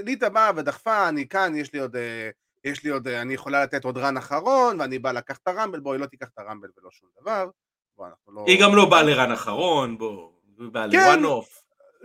[0.05, 2.29] ליטה באה ודחפה, אני כאן, יש לי עוד, אה,
[2.63, 5.79] יש לי עוד, אה, אני יכולה לתת עוד run אחרון, ואני בא לקחת את הרמבל,
[5.79, 7.49] בואי לא תיקח את הרמבל ולא שום דבר.
[7.97, 8.43] בוא, אנחנו לא...
[8.47, 10.97] היא גם לא באה ל run אחרון, בוא, היא באה כן.
[10.97, 11.63] ל one-off.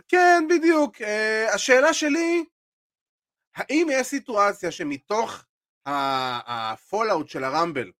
[0.08, 1.02] כן, בדיוק.
[1.02, 2.44] אה, השאלה שלי,
[3.56, 5.44] האם יש סיטואציה שמתוך
[5.86, 7.90] ה fallout של הרמבל,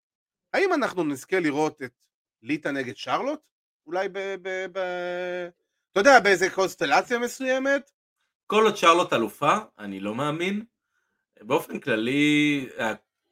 [0.53, 2.07] האם אנחנו נזכה לראות את
[2.42, 3.40] ליטה נגד שרלוט?
[3.87, 4.18] אולי ב...
[4.18, 4.79] ב, ב
[5.92, 7.90] אתה יודע, באיזה קונסטלציה מסוימת?
[8.46, 10.64] כל עוד שרלוט אלופה, אני לא מאמין.
[11.40, 12.68] באופן כללי,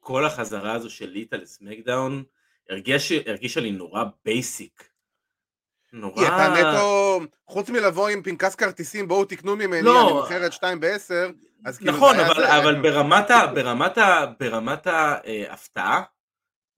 [0.01, 2.25] כל החזרה הזו של ליטה לסמקדאון
[2.68, 4.88] הרגיש, הרגישה לי נורא basic.
[5.92, 6.20] נורא...
[6.20, 10.09] היא אתה נטו, חוץ מלבוא עם פנקס כרטיסים, בואו תקנו ממני, לא.
[10.09, 11.12] אני מוכרת 2 ב-10,
[11.64, 12.59] אז כאילו נכון, אבל, זה.
[12.59, 16.02] אבל ברמת, ה, ברמת, ה, ברמת ההפתעה,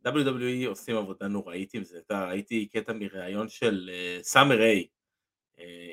[0.07, 1.99] WWE עושים עבודה נוראית עם זה.
[2.07, 3.91] אתה, ראיתי קטע מראיון של
[4.23, 4.87] סאמר ריי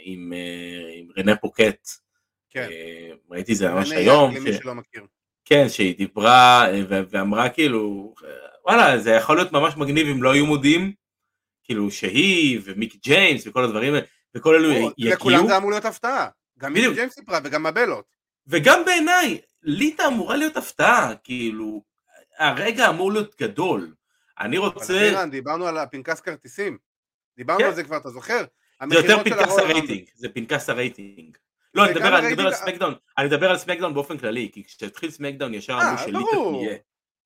[0.04, 1.88] עם, אה, עם רנה פאקט.
[2.50, 2.68] כן.
[2.72, 4.34] אה, ראיתי זה ממש היום.
[4.34, 4.60] ש...
[5.46, 8.14] כן, שהיא דיברה אה, ואמרה כאילו,
[8.68, 10.94] וואלה, זה יכול להיות ממש מגניב אם לא היו מודיעים,
[11.64, 16.28] כאילו שהיא ומיק ג'יימס וכל הדברים האלה, וכל אלו יגיעו, לכולם זה אמור להיות הפתעה.
[16.60, 16.96] גם בדיוק.
[16.96, 18.06] ג'יימס סיפרה וגם הבלות.
[18.48, 21.82] וגם בעיניי, ליטה אמורה להיות הפתעה, כאילו,
[22.40, 23.94] הרגע אמור להיות גדול.
[24.40, 26.78] אני אבל רוצה, אבירן, דיברנו על הפנקס כרטיסים.
[27.38, 27.66] דיברנו כן.
[27.66, 28.46] על זה כבר, אתה זוכר?
[28.90, 29.58] זה יותר פנקס.
[29.58, 31.38] הרייטינג, זה פנקס הרייטינג.
[31.74, 35.74] לא, אני מדבר על סמקדאון, אני מדבר על סמקדאון באופן כללי, כי כשהתחיל סמקדאון ישר
[35.74, 36.66] אה, אמרו שליטה ברור.
[36.66, 36.78] תהיה.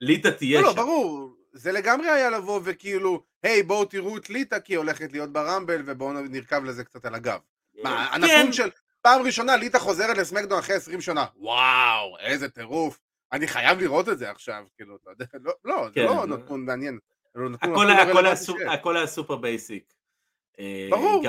[0.01, 0.77] ליטה תהיה לא, לא, שם.
[0.77, 1.35] ברור.
[1.53, 5.81] זה לגמרי היה לבוא וכאילו, היי, בואו תראו את ליטה, כי היא הולכת להיות ברמבל,
[5.85, 7.39] ובואו נרכב לזה קצת על הגב.
[7.83, 8.69] מה, כן, הנתון של
[9.01, 11.25] פעם ראשונה ליטה חוזרת לסמקדון אחרי 20 שנה.
[11.35, 12.99] וואו, איזה טירוף.
[13.33, 16.05] אני חייב לראות את זה עכשיו, כאילו, אתה יודע, לא, לא, זה כן.
[16.05, 16.99] לא נתון מעניין.
[17.61, 18.29] הכל היה- לא
[18.73, 19.93] הכל היה סופר basic.
[20.59, 21.23] אה, ברור,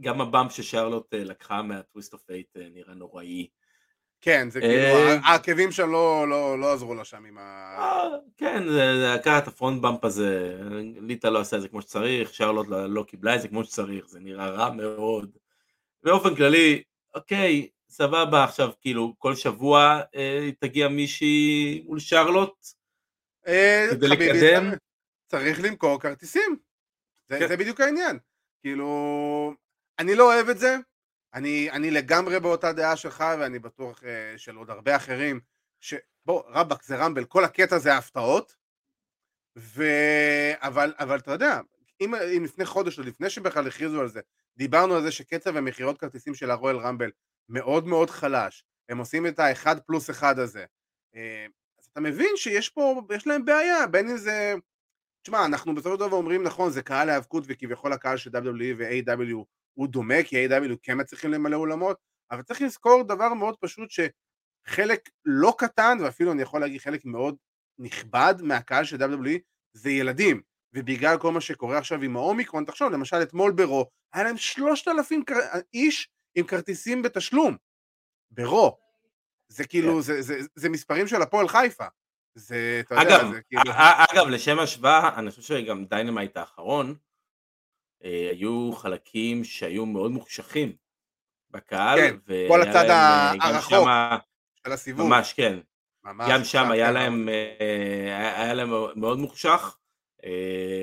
[0.00, 3.48] גם ה bump, ששרלוט אה, לקחה מה Twist of Fate אה, נראה נוראי.
[4.24, 7.42] כן, זה אה, כאילו, העקבים שם לא- לא לא עזרו לה שם עם ה...
[7.78, 10.56] אה, כן, זה לקחת את ה front bump הזה,
[11.00, 14.06] ליטה לא עשה את זה כמו שצריך, שרלוט לא, לא קיבלה את זה כמו שצריך,
[14.08, 15.30] זה נראה רע מאוד.
[16.02, 16.82] באופן כללי,
[17.14, 22.66] אוקיי, סבבה, עכשיו כאילו כל שבוע אה, תגיע מישהי מול שרלוט,
[23.46, 24.70] אה, כדי חביבי, לקדם.
[24.70, 24.78] צריך-
[25.26, 26.56] צריך למכור כרטיסים.
[27.28, 27.48] זה, כן.
[27.48, 28.18] זה בדיוק העניין.
[28.60, 29.54] כאילו,
[29.98, 30.76] אני לא אוהב את זה,
[31.34, 34.04] אני, אני לגמרי באותה דעה שלך, ואני בטוח uh,
[34.36, 35.40] של עוד הרבה אחרים,
[35.80, 38.56] שבוא, רבאק זה רמבל, כל הקטע זה הפתעות,
[39.58, 39.84] ו...
[40.56, 41.60] אבל, אבל אתה יודע,
[42.00, 44.20] אם, אם לפני חודש, או לפני שבכלל הכריזו על זה,
[44.56, 47.10] דיברנו על זה שקצב המכירות כרטיסים של הרואל רמבל
[47.48, 50.64] מאוד מאוד חלש, הם עושים את האחד פלוס אחד הזה.
[51.14, 51.46] אה,
[51.78, 54.54] אז אתה מבין שיש פה, יש להם בעיה, בין אם זה...
[55.22, 59.44] תשמע, אנחנו בסופו של דבר אומרים, נכון, זה קהל ההיאבקות וכביכול הקהל של WWE ו-AW
[59.74, 60.76] הוא דומה, כי A.W.
[60.82, 61.96] כן מצליחים למלא אולמות,
[62.30, 67.36] אבל צריך לזכור דבר מאוד פשוט שחלק לא קטן, ואפילו אני יכול להגיד חלק מאוד
[67.78, 69.38] נכבד מהקהל של WWE
[69.76, 70.42] זה ילדים,
[70.74, 75.24] ובגלל כל מה שקורה עכשיו עם האומיקרון, תחשוב, למשל אתמול ברו, היה להם שלושת אלפים
[75.74, 77.56] איש עם כרטיסים בתשלום,
[78.30, 78.78] bro.
[79.48, 81.86] זה כאילו, זה, זה, זה, זה מספרים של הפועל חיפה.
[82.34, 83.72] זה, אתה יודע, אגב, זה כאילו...
[83.72, 86.94] א- אגב, לשם השוואה, אני חושב שגם דיינמייט האחרון, אה,
[88.08, 90.72] היו חלקים שהיו מאוד מוחשכים
[91.50, 92.16] בקהל, כן,
[92.48, 93.88] כל הצד אה, הרחוק
[94.64, 95.06] של הסיבוב.
[95.08, 95.58] ממש, כן.
[96.04, 99.76] ממש, גם שם היה כן, להם, אה, היה להם מאוד מוחשך.
[100.24, 100.30] אה,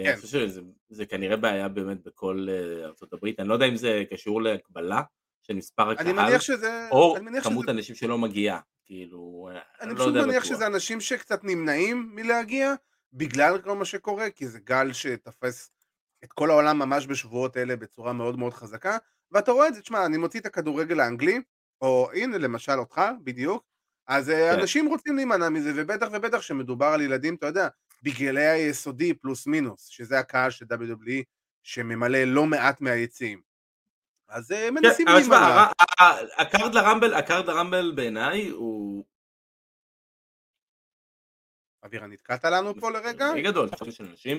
[0.04, 0.10] כן.
[0.12, 4.04] אני חושב שזה זה כנראה בעיה באמת בכל אה, הברית, אני לא יודע אם זה
[4.14, 5.02] קשור להקבלה
[5.42, 6.88] של מספר אני הקהל, מניח שזה...
[6.92, 10.56] או אני מניח כמות שזה- אנשים שלא מגיעה, כאילו, אה, אני לא יודע מניח בטוח.
[10.56, 12.74] שזה אנשים שקצת נמנעים מלהגיע,
[13.14, 15.72] בגלל כל מה שקורה, כי זה גל שתפס
[16.24, 18.98] את כל העולם ממש בשבועות אלה בצורה מאוד מאוד חזקה,
[19.32, 21.42] ואתה רואה את זה, תשמע, אני מוציא את הכדורגל האנגלי,
[21.82, 23.64] או הנה למשל אותך, בדיוק,
[24.08, 24.60] אז כן.
[24.60, 27.68] אנשים רוצים להימנע מזה, ובטח ובטח שמדובר על ילדים, אתה יודע,
[28.04, 31.24] בגילאי היסודי פלוס מינוס, שזה הקהל של WWE,
[31.64, 33.42] שממלא לא מעט מהיציעים.
[34.30, 35.66] אז כן, מנסים כן, להימנע.
[36.38, 39.06] ה card לרמבל, ה card לרמבל בעיניי הוא...
[41.86, 43.34] אבירה, נתקעת לנו פה לרגע?
[43.34, 44.38] די גדול, של אנשים.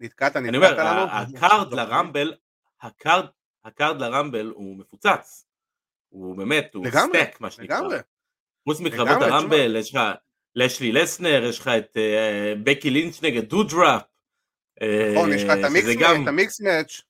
[0.00, 1.12] נתקעת, אני נתקעת אומר, לנו?
[1.12, 2.34] ה card לרמבל,
[2.80, 3.24] ה card,
[3.64, 5.46] ה card לרמבל הוא מפוצץ.
[6.08, 7.78] הוא באמת, הוא לגמרי, stacked מה שנקרא.
[7.78, 7.98] לגמרי.
[8.68, 9.22] חוץ מקרבות.
[9.22, 10.00] הרמבל, יש לך
[10.54, 14.02] לשלי לסנר, יש לך את אה, בקי לינץ' נגד דודראפ.
[14.82, 15.64] אה, נכון, יש לך את
[16.26, 17.00] ה mixed match.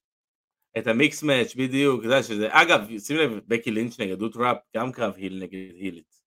[0.79, 4.93] את ה mixed match, בדיוק, יודע שזה, אגב, שים לב, בקי לינץ' נגד דודראפ, גם
[4.93, 6.21] קרב heel נגד הילית.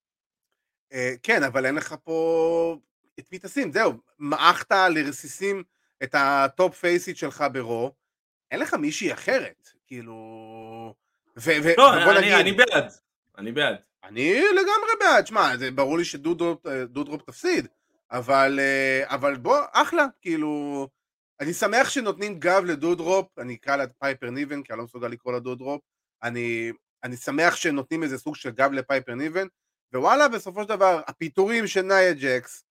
[0.93, 2.77] אה, כן, אבל אין לך פה
[3.19, 5.63] את מי תשים, זהו, מעכת לרסיסים
[6.03, 7.91] את ה top פייסית שלך ב Raw,
[8.51, 10.15] אין לך מישהי אחרת, כאילו...
[11.37, 12.91] ו- ו- לא, אני- נגיד, אני בעד,
[13.37, 13.75] אני בעד.
[14.03, 17.67] אני לגמרי בעד, שמע, זה ברור לי שדודרופ אה, תפסיד,
[18.11, 20.87] אבל, אה, אבל בוא, אחלה, כאילו,
[21.39, 25.33] אני שמח שנותנים גב לדודרופ, אני אקרא לה פייפר ניבן, כי אני לא מסוגל לקרוא
[25.33, 25.81] לה דודרופ,
[26.23, 26.71] אני,
[27.03, 29.47] אני שמח שנותנים איזה סוג של גב לפייפר ניבן,
[29.93, 32.63] ווואלה, בסופו של דבר, הפיטורים של נאיה ג'קס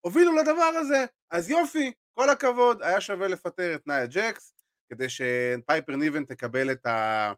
[0.00, 4.54] הובילו לדבר הזה, אז יופי, כל הכבוד, היה שווה לפטר את נאיה ג'קס,
[4.90, 7.32] כדי שפייפר ניבן תקבל את ה...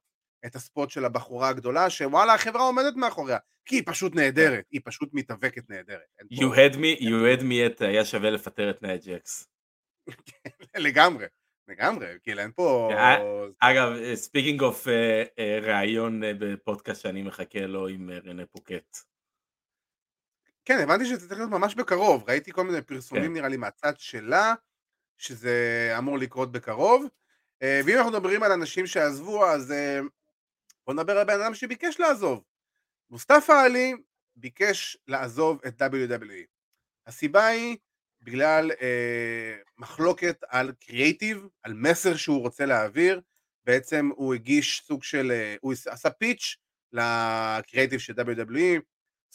[0.47, 4.81] את ה spot של הבחורה הגדולה, שוואלה, החברה עומדת מאחוריה, כי היא פשוט נהדרת, היא
[4.85, 6.03] פשוט מתאבקת נהדרת.
[6.33, 9.49] You had me, you had me at היה שווה לפטר את נאי ג'קס.
[10.77, 11.27] לגמרי,
[11.69, 12.91] לגמרי, כאילו אין פה...
[12.93, 13.17] אה,
[13.61, 14.87] אגב, speaking of
[15.63, 18.97] ראיון אה, בפודקאסט שאני מחכה לו עם אה, רנה פוקט.
[20.65, 23.33] כן, הבנתי שזה צריך להיות ממש בקרוב, ראיתי כל מיני פרסומים כן.
[23.33, 24.55] נראה לי מהצד שלה,
[25.19, 27.07] שזה אמור לקרות בקרוב,
[27.63, 30.01] אה, ואם אנחנו מדברים על אנשים שעזבו, אז אה,
[30.87, 32.45] בוא נדבר על בן אדם שביקש לעזוב.
[33.11, 33.95] מוסטפא עלי
[34.37, 36.47] ביקש לעזוב את WWE.
[37.07, 37.77] הסיבה היא
[38.23, 43.21] בגלל אה, מחלוקת על קריאייטיב, על מסר שהוא רוצה להעביר,
[43.65, 46.57] בעצם הוא הגיש סוג של, אה, הוא עשה פיץ'
[46.93, 48.81] לקריאייטיב של WWE,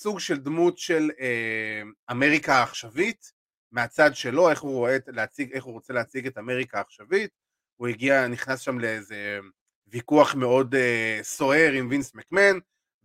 [0.01, 1.81] סוג של דמות של אה,
[2.11, 3.31] אמריקה העכשווית,
[3.71, 7.31] מהצד שלו, איך הוא רואה, להציג, איך הוא רוצה להציג את אמריקה העכשווית,
[7.75, 9.39] הוא הגיע, נכנס שם לאיזה
[9.87, 12.57] ויכוח מאוד אה, סוער עם וינס מקמן,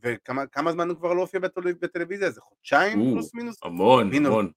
[0.02, 2.26] וכמה כמה זמן הוא כבר לא הופיע בטל- בטלוויזיה?
[2.26, 3.12] איזה חודשיים או.
[3.12, 3.57] פלוס מינוס?
[3.62, 4.28] המון, הנה.
[4.28, 4.50] המון.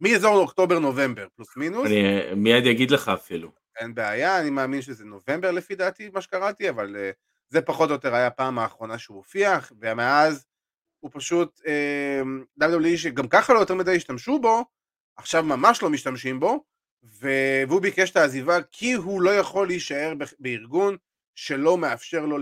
[0.00, 3.52] מאזור אוקטובר-נובמבר פלוס מינוס, אני מיד אגיד לך אפילו.
[3.80, 7.10] אין בעיה, אני מאמין שזה נובמבר לפי דעתי, מה שקראתי, אבל אה,
[7.48, 10.46] זה פחות או יותר היה הפעם האחרונה שהוא הופיע, ומאז
[11.06, 12.20] הוא פשוט, אה,
[12.68, 14.64] WWE שגם ככה לא יותר מדי השתמשו בו,
[15.16, 16.64] עכשיו ממש לא משתמשים בו,
[17.02, 20.96] והוא ביקש את העזיבה כי הוא לא יכול להישאר בארגון
[21.34, 22.38] שלא מאפשר לו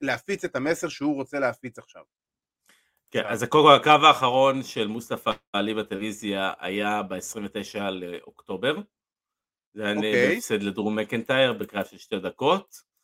[0.00, 2.02] להפיץ את המסר שהוא רוצה להפיץ עכשיו.
[3.10, 8.76] כן, אז קודם כל הקרב האחרון של מוסטפא עלי בטלוויזיה היה ב-29 לאוקטובר.
[9.74, 10.34] זה היה אוקיי.
[10.34, 12.94] בהפסד לדרום מקנטייר בקרב של שתי דקות.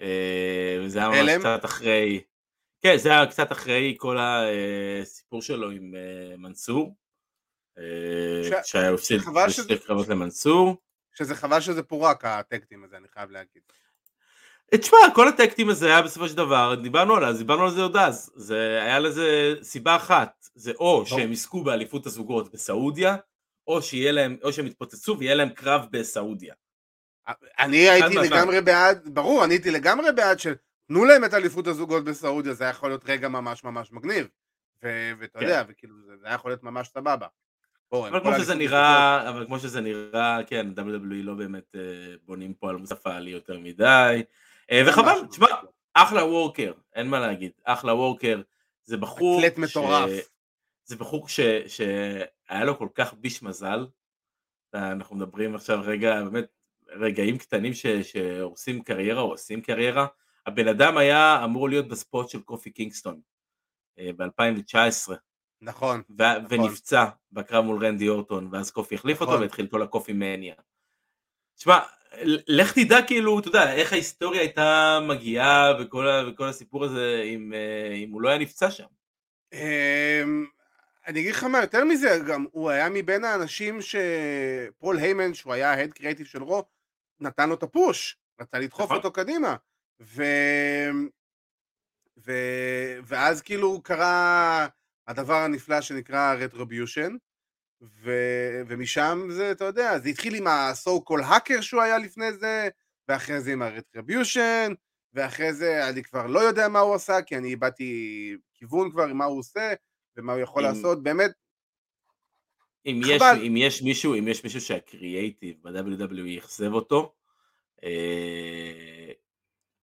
[0.00, 1.38] אה, וזה היה ממש?
[1.38, 2.20] קצת אחרי,
[2.84, 6.96] כן, זה היה קצת אחרי כל הסיפור שלו עם אה, מנסור.
[7.78, 10.76] אה, ש- שהיה הפסיד שזה- קרבות למנסור.
[11.14, 13.62] שזה חבל שזה פורק הטקטים הזה, אני חייב להגיד.
[14.72, 17.96] אה, תשמע, כל הטקטים הזה היה בסופו של דבר, דיברנו עליו, דיברנו על זה עוד
[17.96, 23.16] אז, זה היה לזה סיבה אחת, זה או שהם יזכו באליפות הזוגות בסעודיה,
[23.66, 26.54] או להם, או שהם יתפוצצו ויהיה להם קרב בסעודיה.
[27.58, 28.16] אני הייתי.
[28.16, 30.38] לגמרי בעד, ברור, אני הייתי לגמרי בעד
[30.84, 34.28] שתנו להם את אליפות הזוגות בסעודיה, זה יכול להיות רגע ממש ממש מגניב.
[34.82, 35.44] ואתה כן.
[35.44, 37.26] יודע, וכאילו זה היה יכול להיות ממש סבבה.
[37.92, 41.80] אבל כמו שזה נראה, אבל כמו שזה נראה, כן, WWE לא באמת אה,
[42.24, 44.22] בונים פה על מוסטפא עלי יותר מדי,
[44.72, 44.82] אה.
[44.86, 45.46] וחבל, תשמע.
[45.94, 48.42] אחלה וורקר, אין מה להגיד, אחלה וורקר,
[48.84, 50.10] זה בחור, אתלט מטורף.
[50.84, 53.86] זה בחור שהיה לו כל כך ביש מזל,
[54.74, 56.46] אנחנו מדברים עכשיו רגע, באמת,
[56.88, 60.06] רגעים קטנים שהורסים קריירה או עושים קריירה,
[60.46, 63.20] הבן אדם היה אמור להיות בספוט של קופי קינגסטון
[63.98, 65.12] ב-2019,
[65.62, 66.60] נכון, ו- נכון.
[66.60, 69.42] ונפצע בקרב מול רנדי אורטון, ואז קופי החליף אותו נכון.
[69.42, 70.54] והתחיל כל הקופי מניה.
[71.56, 71.78] תשמע,
[72.48, 77.94] לך תדע כאילו, אתה יודע, איך ההיסטוריה הייתה מגיעה וכל, וכל הסיפור הזה אם, אה,
[77.94, 78.86] אם הוא לא היה נפצע שם.
[79.52, 80.46] אמ,
[81.06, 85.72] אני אגיד לך מה, יותר מזה, גם הוא היה מבין האנשים שפול היימן, שהוא היה
[85.72, 86.64] ההד קריאיטיב של רו,
[87.20, 88.96] נתן לו את הפוש, רצה לדחוף נכון.
[88.96, 89.56] אותו קדימה.
[90.00, 90.22] ו...
[92.26, 92.32] ו...
[93.04, 94.66] ואז כאילו קרה
[95.08, 97.16] הדבר הנפלא שנקרא רטרוביושן,
[97.82, 98.10] ו...
[98.68, 102.68] ומשם זה, אתה יודע, זה התחיל עם ה-so called hacker שהוא היה לפני זה,
[103.08, 104.72] ואחרי זה עם הרטרוביושן,
[105.12, 109.16] ואחרי זה אני כבר לא יודע מה הוא עשה, כי אני איבדתי כיוון כבר עם
[109.16, 109.72] מה הוא עושה,
[110.16, 111.30] ומה הוא יכול אם- לעשות, באמת,
[112.86, 113.22] אם יש.
[113.46, 117.14] אם יש מישהו, אם יש מישהו שהקריאייטיב ב-WWE אכזב אותו,
[117.84, 119.03] אה,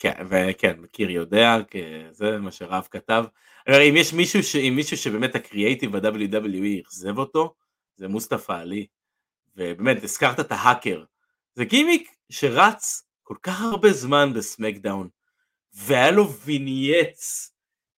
[0.02, 1.58] כן, וכן, מכיר יודע,
[2.12, 3.26] זה מה שרב כתב.
[3.68, 7.56] אבל אם יש מישהו, ש, אם מישהו שבאמת הקריאייטיב ב-WWE אכזב אותו,
[7.96, 8.88] זה מוסטפא עלי.
[9.56, 11.04] ובאמת, הזכרת את ההאקר.
[11.54, 15.10] זה גימיק שרץ כל כך הרבה זמן בסמקדאון,
[15.74, 17.54] והיה לו vignettes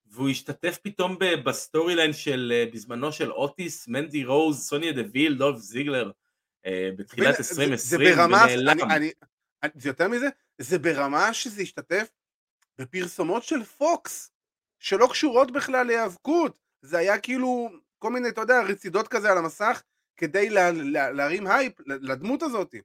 [0.07, 6.11] והוא השתתף פתאום ב storyline של בזמנו של אוטיס, מנדי רוז, סוניה דוויל, דולף זיגלר,
[6.67, 9.11] בתחילת 2020, זה ברמה, אני,
[9.63, 12.07] אני, זה יותר מזה, זה ברמה שזה השתתף
[12.77, 14.31] בפרסומות של פוקס,
[14.79, 19.83] שלא קשורות בכלל להיאבקות, זה היה כאילו כל מיני, אתה יודע, רצידות כזה על המסך,
[20.17, 22.75] כדי לה, לה, להרים הייפ לדמות הזאת.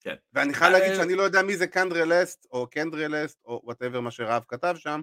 [0.00, 0.14] כן.
[0.32, 4.00] ואני חייב להגיד שאני לא יודע מי זה קנדרה לאסט, או קנדרה לאסט, או whatever
[4.00, 5.00] מה שרב כתב שם.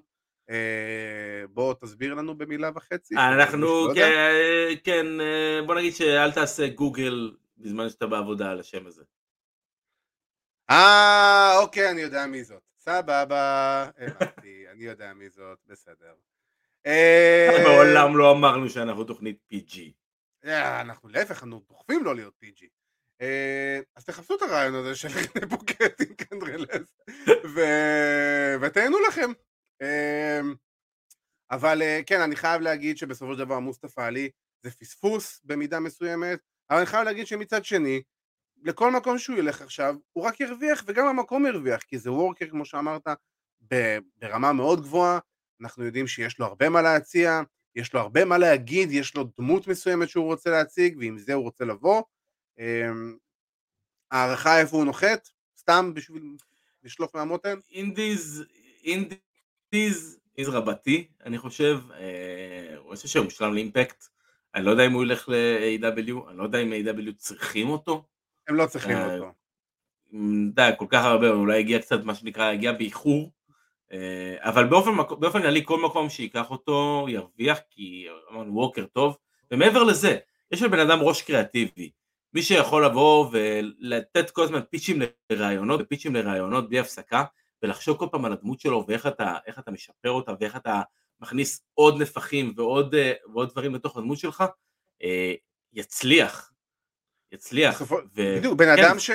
[0.49, 3.15] אה, בוא תסביר לנו במילה וחצי.
[3.15, 4.11] אנחנו, כן,
[4.83, 5.05] כן,
[5.65, 9.03] בוא נגיד שאל תעשה גוגל בזמן שאתה בעבודה על השם הזה.
[10.69, 12.62] אה, אוקיי, אני יודע מי זאת.
[12.80, 16.13] סבבה, הבנתי, אני יודע מי זאת, בסדר.
[16.86, 19.80] אה, מעולם לא אמרנו שאנחנו תוכנית PG.
[20.45, 22.65] אה, אנחנו להפך, אנחנו דוחפים לא להיות PG.
[23.21, 25.08] אה, אז תחפשו את הרעיון הזה של
[25.49, 26.97] פוקט עם קנדרלס
[28.62, 29.32] ותהנו לכם.
[31.51, 34.30] אבל כן, אני חייב להגיד שבסופו של דבר מוסטפא עלי
[34.63, 38.01] זה פספוס במידה מסוימת, אבל אני חייב להגיד שמצד שני,
[38.63, 42.65] לכל מקום שהוא ילך עכשיו, הוא רק ירוויח וגם המקום ירוויח, כי זה וורקר כמו
[42.65, 43.07] שאמרת
[44.21, 45.19] ברמה מאוד גבוהה,
[45.61, 47.41] אנחנו יודעים שיש לו הרבה מה להציע,
[47.75, 51.43] יש לו הרבה מה להגיד, יש לו דמות מסוימת שהוא רוצה להציג, ועם זה הוא
[51.43, 52.03] רוצה לבוא.
[52.59, 53.17] אמ,
[54.11, 55.27] הערכה איפה הוא נוחת,
[55.59, 56.23] סתם בשביל
[56.83, 57.59] לשלוף מהמותן?
[57.71, 58.43] אינדיז,
[58.83, 64.03] אינדיז, איז רבתי, אני חושב, אה, הוא עושה שהוא מושלם לאימפקט,
[64.55, 68.05] אני לא יודע אם הוא ילך ל-AW, אני לא יודע אם A.W צריכים אותו.
[68.47, 69.31] הם לא צריכים אה, אותו.
[70.10, 73.31] אתה יודע, כל כך הרבה, אולי הגיע קצת, מה שנקרא, הגיע באיחור,
[73.91, 79.17] אה, אבל באופן, כללי כל מקום שייקח אותו ירוויח כי אמרנו ווקר טוב.
[79.51, 80.17] ומעבר לזה
[80.51, 81.91] יש לבן אדם ראש קריאטיבי.
[82.33, 87.23] מי שיכול לבוא ולתת כל הזמן פיצ'ים לרעיונות ופיצ'ים לרעיונות בלי הפסקה
[87.63, 90.81] ולחשוב כל פעם על הדמות שלו ואיך אתה, אתה משפר אותה ואיך אתה
[91.21, 94.43] מכניס עוד נפחים ועוד, אה, ועוד דברים לתוך הדמות שלך
[95.03, 95.33] אה,
[97.31, 97.91] יצליח יצליח.
[98.15, 98.37] ו...
[98.37, 98.83] בדיוק, בן כן.
[98.83, 99.11] אדם ש...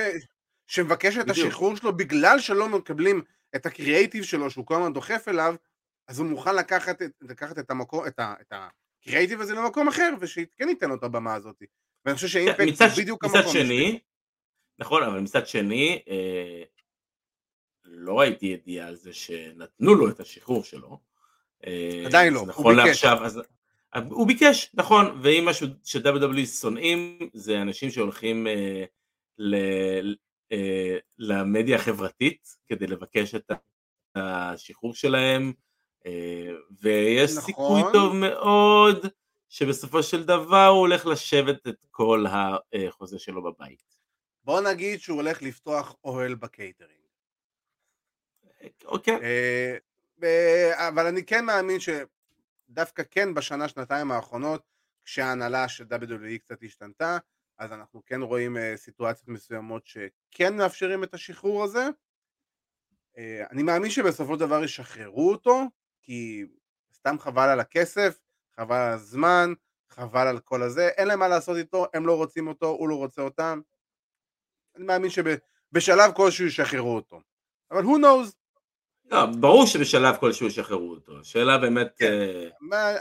[0.67, 1.47] שמבקש את בדיוק.
[1.47, 3.21] השחרור שלו בגלל שלא מקבלים
[3.55, 5.55] את הקריאייטיב שלו שהוא כל הזמן דוחף אליו,
[6.07, 8.53] אז הוא מוכן לקחת, לקחת את, המקום, את, ה, את
[9.01, 11.63] הקריאייטיב הזה למקום אחר, ושכן ייתן לו את הבמה הזאת.
[12.05, 13.39] ואני חושב שאימפקט זה בדיוק המקום.
[13.39, 13.99] מצד שני,
[14.79, 16.63] נכון, אבל מצד שני, אה,
[17.85, 20.99] לא ראיתי ידיעה על זה שנתנו לו את השחרור שלו.
[21.67, 23.03] אה, עדיין לא, נכון הוא ביקש.
[23.03, 23.41] לעכשיו, אז,
[24.09, 28.83] הוא ביקש, נכון, ואם משהו ש-WWE שונאים, זה אנשים שהולכים אה,
[29.37, 29.55] ל,
[30.51, 33.51] אה, למדיה החברתית כדי לבקש את
[34.15, 35.53] השחרור שלהם
[36.05, 36.51] אה,
[36.81, 37.43] ויש נכון.
[37.43, 39.05] סיכוי טוב מאוד
[39.49, 43.93] שבסופו של דבר הוא הולך לשבת את כל החוזה שלו בבית.
[44.43, 47.03] בוא נגיד שהוא הולך לפתוח אוהל בקייטרינג.
[48.85, 49.19] אוקיי.
[50.23, 51.79] אה, אבל אני כן מאמין
[52.67, 54.63] שדווקא כן בשנה שנתיים האחרונות
[55.05, 57.17] כשההנהלה של WWE קצת השתנתה
[57.57, 61.87] אז אנחנו כן רואים uh, סיטואציות מסוימות שכן מאפשרים את השחרור הזה.
[63.15, 63.19] Uh,
[63.51, 65.61] אני מאמין שבסופו של דבר ישחררו אותו,
[66.01, 66.45] כי
[66.93, 68.19] סתם חבל על הכסף,
[68.55, 69.53] חבל על הזמן,
[69.89, 72.95] חבל על כל הזה, אין להם מה לעשות איתו, הם לא רוצים אותו, הוא לא
[72.95, 73.61] רוצה אותם.
[74.75, 77.21] אני מאמין שבשלב כלשהו ישחררו אותו.
[77.71, 78.42] אבל who knows?
[79.11, 81.19] לא, ברור שבשלב כלשהו ישחררו אותו.
[81.19, 81.87] השאלה באמת...
[81.97, 82.49] כן.
[82.69, 82.93] כמה,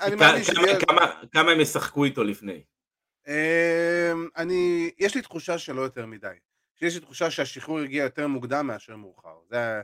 [0.89, 2.63] כמה, כמה הם ישחקו איתו לפני.
[3.29, 6.29] אמ, אני, יש לי תחושה שלא יותר מדי.
[6.83, 9.35] יש לי תחושה שהשחרור הגיע יותר מוקדם מאשר מאוחר.
[9.51, 9.83] זה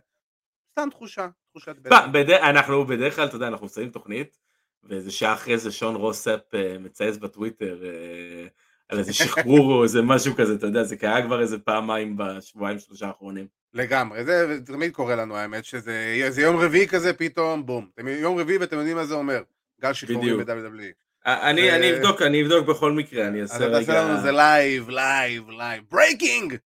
[0.73, 2.11] סתם תחושה, תחושת בטן.
[2.43, 4.39] אנחנו בדרך כלל, אתה יודע, אנחנו מסיימים תוכנית,
[4.83, 8.47] ואיזה שעה אחרי זה שון רוסאפ אה, מצייץ בטוויטר אה,
[8.89, 12.79] על איזה שחרור או איזה משהו כזה, אתה יודע, זה קרה כבר איזה פעמיים בשבועיים
[12.79, 13.47] שלושה האחרונים.
[13.73, 17.91] לגמרי, זה תמיד קורה לנו האמת, שזה יום רביעי כזה פתאום, בום.
[18.07, 19.43] יום רביעי ואתם יודעים מה זה אומר,
[19.81, 20.93] גל שחרורים ב-WWE.
[21.27, 23.79] אני, אני אבדוק, אני אבדוק בכל מקרה, אני אעשה רגע...
[23.79, 26.57] אז אתה לנו זה live, live, live, breaking!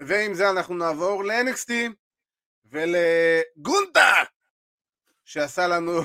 [0.00, 1.70] ועם זה אנחנו נעבור ל-NXT
[2.66, 4.12] ולגונטר!
[5.24, 6.00] שעשה לנו...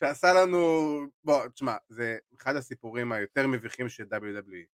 [0.00, 1.00] שעשה לנו...
[1.24, 4.66] בוא, תשמע, זה אחד הסיפורים היותר מביכים של WWE.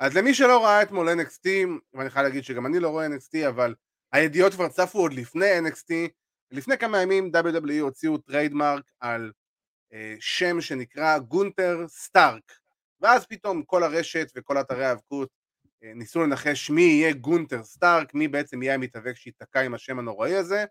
[0.00, 1.48] אז למי שלא ראה אתמול NXT,
[1.94, 3.74] ואני חייב להגיד שגם אני לא רואה NXT, אבל
[4.12, 5.92] הידיעות כבר צפו עוד לפני NXT,
[6.50, 9.32] לפני כמה ימים WWE הוציאו trademark על
[9.92, 12.52] אה, שם שנקרא גונטר סטארק.
[13.00, 15.28] ואז פתאום כל הרשת וכל אתרי האבקות
[15.84, 20.34] אה, ניסו לנחש מי יהיה גונטר סטארק, מי בעצם יהיה המתאבק שייתקע עם השם הנוראי
[20.34, 20.64] הזה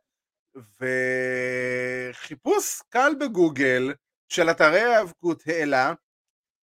[2.14, 3.94] וחיפוש קל בגוגל
[4.30, 5.94] של אתרי האבקות העלה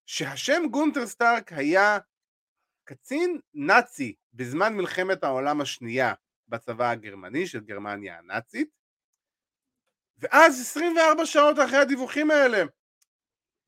[0.07, 1.99] שהשם גונטר סטארק היה
[2.85, 6.14] קצין נאצי בזמן מלחמת העולם השנייה
[6.49, 8.68] בצבא הגרמני של גרמניה הנאצית
[10.18, 12.62] ואז 24 שעות אחרי הדיווחים האלה,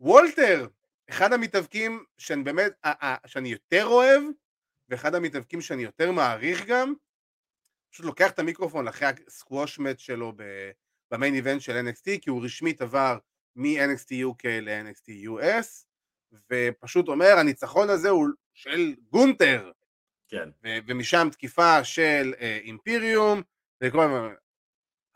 [0.01, 0.69] וולטר,
[1.11, 2.73] אחד המתאבקים שאני באמת,
[3.27, 4.23] שאני יותר אוהב,
[4.89, 6.95] ואחד המתאבקים שאני יותר מעריך גם,
[7.93, 10.33] פשוט לוקח את המיקרופון אחרי הסקווש מאט שלו
[11.11, 13.19] במיין איבנט של NXT, כי הוא רשמית עבר
[13.57, 15.87] מ-NXT UK ל-NXT US,
[16.51, 19.71] ופשוט אומר, הניצחון הזה הוא של גונטר.
[20.29, 20.49] כן.
[20.65, 23.43] ו- ומשם תקיפה של אה, אימפיריום,
[23.81, 24.35] וכל הזמן...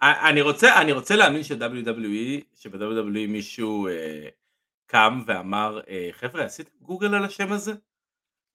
[0.03, 4.29] אני רוצה, אני רוצה להאמין ש-WWE, שב-WWE מישהו אה,
[4.87, 7.73] קם ואמר, אה, חבר'ה, עשיתם גוגל על השם הזה?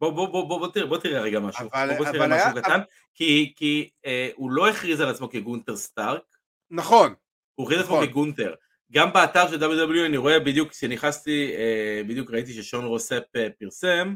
[0.01, 2.47] בוא, בוא, בוא, בוא, בוא, תראה, בוא תראה רגע משהו, אבל, בוא, בוא תראה משהו
[2.55, 2.61] היה...
[2.61, 2.79] קטן,
[3.13, 6.37] כי, כי אה, הוא לא הכריז על עצמו כגונטר סטארק.
[6.71, 7.13] נכון.
[7.55, 8.03] הוא הכריז נכון.
[8.03, 8.53] עצמו כגונטר.
[8.91, 14.15] גם באתר של WWE אני רואה בדיוק, כשנכנסתי, אה, בדיוק ראיתי ששון רוספ אה, פרסם,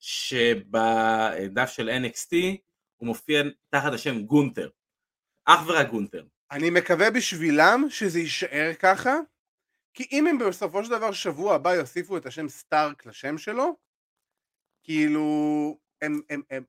[0.00, 2.34] שבדף של NXT
[2.96, 4.68] הוא מופיע תחת השם גונטר.
[5.44, 6.26] אך ורק גונטר.
[6.50, 9.14] אני מקווה בשבילם שזה יישאר ככה,
[9.94, 13.76] כי אם הם בסופו של דבר שבוע הבא יוסיפו את השם סטארק לשם שלו,
[14.82, 16.64] כאילו, הם, הם, הם,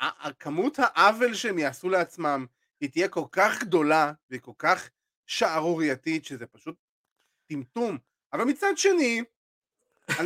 [0.00, 2.46] הכמות העוול שהם יעשו לעצמם
[2.80, 4.90] היא תהיה כל כך גדולה והיא כל כך
[5.26, 6.76] שערורייתית שזה פשוט
[7.48, 7.98] טמטום.
[8.32, 9.22] אבל מצד שני,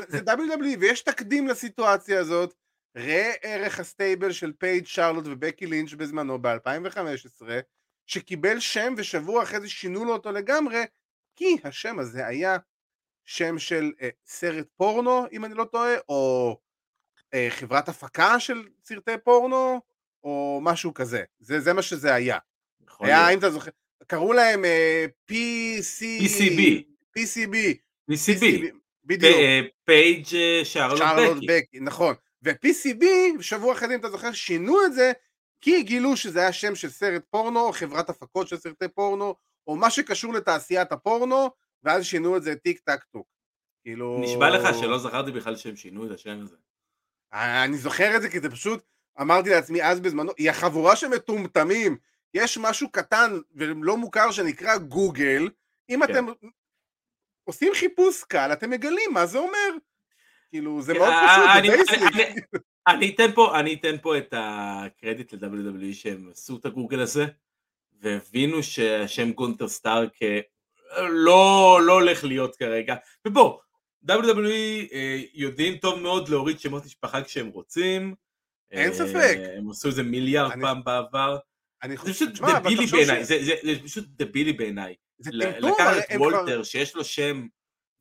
[0.08, 2.54] זה WWE ויש תקדים לסיטואציה הזאת.
[2.96, 7.42] ראה ערך ה stable של פייג' שרלוט ובקי לינץ' בזמנו ב-2015
[8.06, 10.84] שקיבל שם ושבוע אחרי זה שינו לו אותו לגמרי
[11.36, 12.56] כי השם הזה היה
[13.24, 16.56] שם של אה, סרט פורנו אם אני לא טועה או
[17.34, 19.80] אה, חברת הפקה של סרטי פורנו
[20.24, 21.24] או משהו כזה.
[21.38, 22.38] זה, זה מה שזה היה.
[23.00, 23.70] היה אם אתה זוכר
[24.06, 26.02] קראו להם אה, PC...
[26.22, 26.60] PCB
[27.18, 27.56] PCB
[28.10, 28.44] PCB
[29.06, 29.36] בדיוק
[29.84, 30.24] פייג'
[30.64, 33.04] שרלוט בקי נכון ו-PCB
[33.40, 35.12] שבוע אחרי אם אתה זוכר שינו את זה
[35.60, 39.34] כי גילו שזה היה שם של סרט פורנו, או חברת הפקות של סרטי פורנו,
[39.66, 41.50] או מה שקשור לתעשיית הפורנו,
[41.82, 43.26] ואז שינו את זה טיק טק טוק.
[43.82, 44.20] כאילו...
[44.22, 46.56] נשבע לך שלא זכרתי בכלל שהם שינו את השם הזה.
[47.32, 48.84] אני זוכר את זה כי זה פשוט,
[49.20, 51.96] אמרתי לעצמי אז בזמנו, היא החבורה של מטומטמים,
[52.34, 55.48] יש משהו קטן ולא מוכר שנקרא גוגל,
[55.88, 56.12] אם כן.
[56.12, 56.26] אתם
[57.46, 59.68] עושים חיפוש קל, אתם מגלים מה זה אומר.
[60.50, 62.32] כאילו, זה מאוד אה, פשוט, זה.
[62.88, 67.26] אני אתן פה, אני אתן פה את הקרדיט ל-WWE שהם עשו את הגוגל הזה
[68.00, 70.40] והבינו שהשם גונטר סטארק אה,
[71.08, 72.94] לא, לא הולך להיות כרגע.
[73.26, 73.58] ובוא,
[74.08, 78.14] WWE אה, יודעים טוב מאוד להוריד שמות משפחה כשהם רוצים.
[78.70, 79.38] אין אה, ספק.
[79.56, 80.62] הם עשו איזה מיליארד אני...
[80.62, 81.38] פעם בעבר.
[81.82, 83.28] אני חושב, פשוט דבילי בעיניי, ש...
[83.28, 86.62] זה פשוט דבילי בעיניי לקחת את וולטר כבר...
[86.62, 87.46] שיש לו שם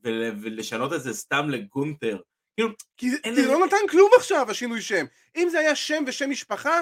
[0.03, 2.17] ולשנות את זה סתם לגונטר
[2.57, 5.05] כאילו, כי זה לא נתן כלום עכשיו השינוי שם.
[5.35, 6.81] אם זה היה שם ושם משפחה,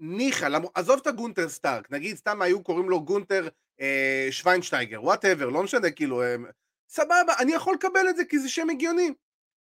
[0.00, 3.48] ניחא, עזוב את הגונטר סטארק, נגיד סתם היו קוראים לו גונטר
[3.80, 6.36] אה, שוויינשטייגר, whatever, לא משנה, כאילו, אה,
[6.88, 9.10] סבבה, אני יכול לקבל את זה כי זה שם הגיוני.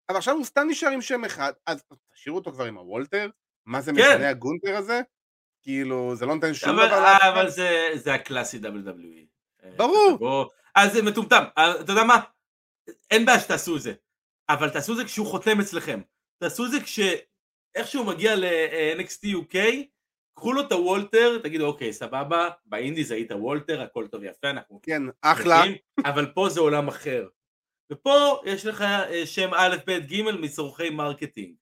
[0.10, 3.30] אבל עכשיו הוא סתם נשאר עם שם אחד, אז תשאירו אותו כבר עם הוולטר,
[3.66, 3.98] מה זה כן.
[3.98, 5.02] משנה הגונטר הזה?
[5.62, 7.18] כאילו, זה לא נותן שום אבל, דבר.
[7.34, 9.31] אבל זה, זה הקלאסי WWE.
[9.76, 10.50] ברור.
[10.76, 12.20] אז זה מטומטם, אתה יודע מה?
[13.12, 13.94] אין בעיה שתעשו את זה.
[14.50, 16.02] אבל תעשו את זה כשהוא חותם אצלכם.
[16.38, 19.58] תעשו את זה כשאיכשהו מגיע ל-NXT UK,
[20.34, 24.80] קחו לו את הוולטר, תגידו אוקיי סבבה, ב indies היית וולטר, הכל טוב יפה, אנחנו...
[24.84, 25.64] כן, אחלה.
[26.06, 27.28] אבל פה זה עולם אחר.
[27.92, 31.56] ופה יש לך אה, שם א', ב', ג' מצורכי marketing.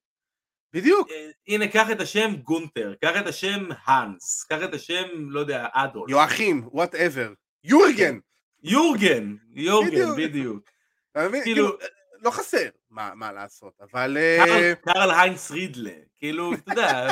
[0.74, 1.10] בדיוק.
[1.10, 5.66] אה, הנה, קח את השם גונטר, קח את השם האנס, קח את השם, לא יודע,
[5.72, 6.10] אדול.
[6.10, 7.32] יואכים, whatever.
[7.64, 8.18] יורגן.
[8.62, 10.70] יורגן, יורגן, בדיוק.
[11.14, 11.78] כאילו, כאילו
[12.22, 14.16] לא חסר מה, מה לעשות, אבל...
[14.38, 14.92] קרל, uh...
[14.92, 17.10] קרל היינס רידלה, כאילו, אתה יודע...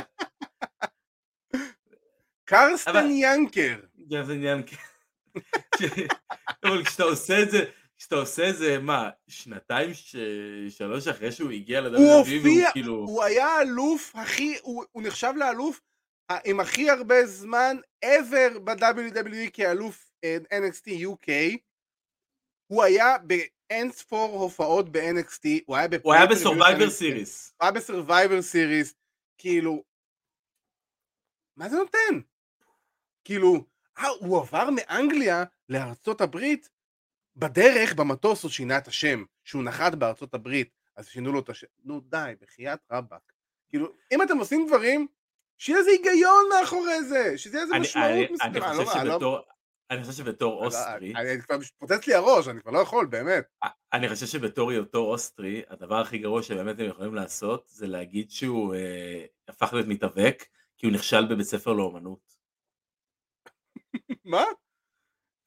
[2.45, 3.07] קרסטן.
[3.11, 3.81] ינקר.
[4.11, 4.77] קרסטן ינקר.
[6.65, 7.65] אבל כשאתה עושה את זה,
[7.99, 10.17] כשאתה עושה את זה, מה, שנתיים, ש...
[10.69, 12.95] שלוש אחרי שהוא הגיע לדבר הוא הופיע, כאילו...
[12.95, 15.81] הוא היה אלוף הכי, הוא, הוא נחשב לאלוף
[16.45, 21.59] עם הכי הרבה זמן ever ב-WWE כאלוף אה, NXT UK.
[22.67, 23.17] הוא היה
[23.71, 27.55] אין ספור הופעות ב-NXT, הוא היה הוא היה ב Survivor Series.
[27.57, 28.95] הוא היה ב Survivor Series,
[29.39, 29.83] כאילו,
[31.57, 32.21] מה זה נותן?
[33.25, 33.65] כאילו,
[33.99, 36.69] אה, הוא עבר מאנגליה לארצות הברית,
[37.37, 41.67] בדרך, במטוס הוא שינה את השם, שהוא נחת בארצות הברית, אז שינו לו את השם,
[41.85, 43.33] נו די, בחייאת רבאק.
[43.69, 45.07] כאילו, אם אתם עושים דברים,
[45.59, 48.57] שיהיה איזה היגיון מאחורי זה, שזה איזה משמעות מסוימת.
[48.57, 49.41] אני חושב לא- שבתור...
[49.91, 51.15] אני חושב שבתור אוסטרי...
[51.17, 53.45] אני כבר פוצץ לי הראש, אני כבר לא יכול, באמת.
[53.93, 58.75] אני חושב שבתור היותו אוסטרי, הדבר הכי גרוע שבאמת הם יכולים לעשות, זה להגיד שהוא
[58.75, 60.45] אה, הפך להיות מתאבק,
[60.77, 62.35] כי הוא נכשל בבית ספר לאומנות.
[64.25, 64.45] מה?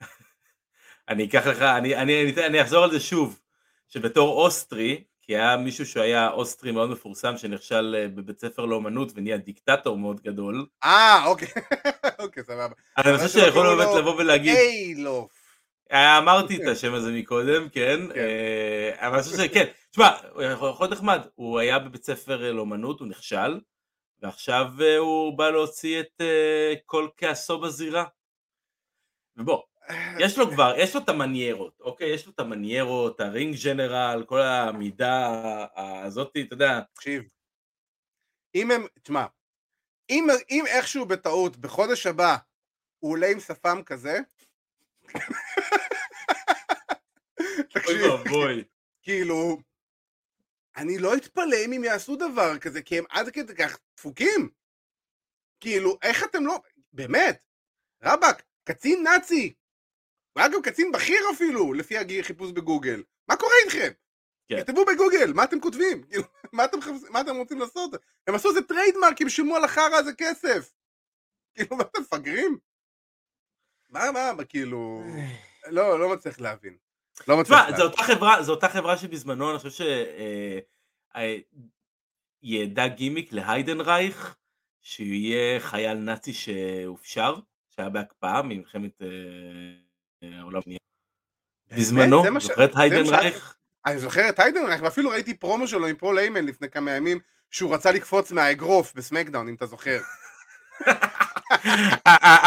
[1.10, 3.42] אני אקח לך, אני, אני, אני, אני אחזור על זה שוב,
[3.88, 9.38] שבתור אוסטרי, כי היה מישהו שהיה אוסטרי מאוד מפורסם שנכשל אה, בבית ספר לאומנות ונהיה
[9.38, 10.66] דיקטטור מאוד גדול.
[10.84, 11.48] אה, אוקיי,
[12.20, 12.74] אוקיי, סבבה.
[12.98, 14.56] אני חושב שיכול באמת לבוא ולהגיד...
[14.56, 15.32] איילוף.
[15.92, 18.20] אה, אמרתי את השם הזה מקודם, כן, כן.
[18.20, 23.00] אה, אבל אני חושב שכן, תשמע, הוא יכול להיות נחמד, הוא היה בבית ספר לאומנות,
[23.00, 23.60] הוא נכשל,
[24.22, 24.68] ועכשיו
[24.98, 26.22] הוא בא להוציא את
[26.86, 28.06] כל כעסו בזירה.
[29.38, 29.62] ובוא,
[30.20, 32.10] יש לו כבר, יש לו את המניירות, אוקיי?
[32.10, 37.24] יש לו את המניירות, הרינג ג'נרל, כל המידה הזאת, אתה יודע, תקשיב,
[38.56, 39.26] אם הם, תשמע,
[40.10, 42.38] אם, אם איכשהו בטעות בחודש הבא
[43.00, 44.20] הוא עולה עם שפם כזה,
[47.40, 48.64] אוי תקשיב, ואבוי.
[49.02, 49.58] כאילו,
[50.78, 54.50] אני לא אתפלא אם הם יעשו דבר כזה, כי הם עד כדי כך דפוקים.
[55.60, 56.60] כאילו, איך אתם לא...
[56.94, 57.44] באמת,
[58.04, 59.54] רבאק, קצין נאצי.
[60.34, 63.04] הוא היה גם קצין בכיר אפילו, לפי החיפוש בגוגל.
[63.28, 63.92] מה קורה איתכם?
[64.48, 64.64] כן.
[64.64, 66.04] תכתבו בגוגל, מה אתם כותבים?
[66.10, 67.92] כאילו, מה אתם, מחפש- מה אתם רוצים לעשות?
[68.28, 70.74] הם עשו איזה trademark, הם שילמו על החרא הזה כסף.
[71.56, 72.58] כאילו, מה אתם מפגרים?
[73.90, 75.04] מה, מה, כאילו...
[75.68, 76.78] לא, לא מצליח להבין.
[77.28, 77.78] לא מצליח להבין.
[77.78, 79.82] זו אותה חברה, זו אותה חברה שבזמנו, אני חושב ש...
[79.82, 80.60] אה,
[81.16, 81.38] אה,
[82.44, 84.36] ידע גימיק להיידנרייך,
[84.82, 87.36] שהוא יהיה חייל נאצי שהופשר,
[87.70, 89.08] שהיה בהקפאה ממלחמת אה,
[90.22, 90.62] העולם.
[91.72, 93.56] בזמנו, זה מה ש- זוכר את היידנרייך?
[93.86, 97.20] אני זוכר את היידנרייך, ואפילו ראיתי פרומו שלו עם פול היימן לפני כמה ימים,
[97.52, 100.00] שהוא רצה לקפוץ מהאגרוף ב SmackDown, אם אתה זוכר.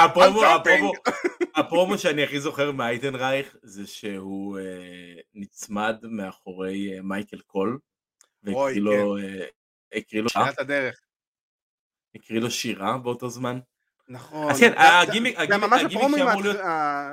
[0.04, 1.10] הפרומו, I'm
[1.54, 7.78] הפרומו, שאני הכי זוכר מהיידנרייך זה שהוא אה, נצמד מאחורי אה, מייקל קול
[8.42, 8.82] והקריא
[10.36, 10.90] אה.
[12.14, 13.58] הקריא לו שירה באותו זמן.
[14.08, 14.50] נכון.
[14.50, 16.24] אז כן, הגימיק- זה הגימיק- ממש הפרומים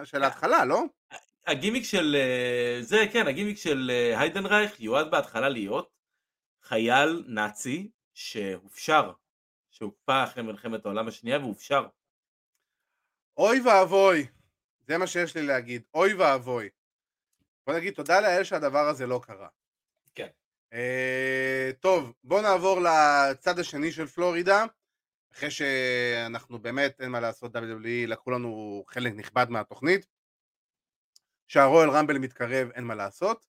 [0.03, 0.83] של ההתחלה, לא?
[1.47, 5.89] הגימיק של אה, זה כן הגימיק של אה, היידנרייך יועד בהתחלה להיות
[6.63, 9.11] חייל נאצי שהופשר
[9.71, 11.85] שהוקפא אחרי מלחמת העולם השנייה והופשר
[13.37, 14.27] אוי ואבוי.
[14.87, 15.81] זה מה שיש לי להגיד.
[15.93, 16.69] אוי ואבוי.
[17.67, 19.47] בוא נגיד תודה לאל שהדבר הזה לא קרה.
[20.15, 20.27] כן.
[20.73, 24.65] אה, טוב, בוא נעבור לצד השני של פלורידה.
[25.33, 27.59] אחרי שאנחנו באמת, אין מה לעשות, WWE
[28.07, 30.05] לקחו לנו חלק נכבד מהתוכנית.
[31.47, 33.45] שהרואל רמבל מתקרב, אין מה לעשות.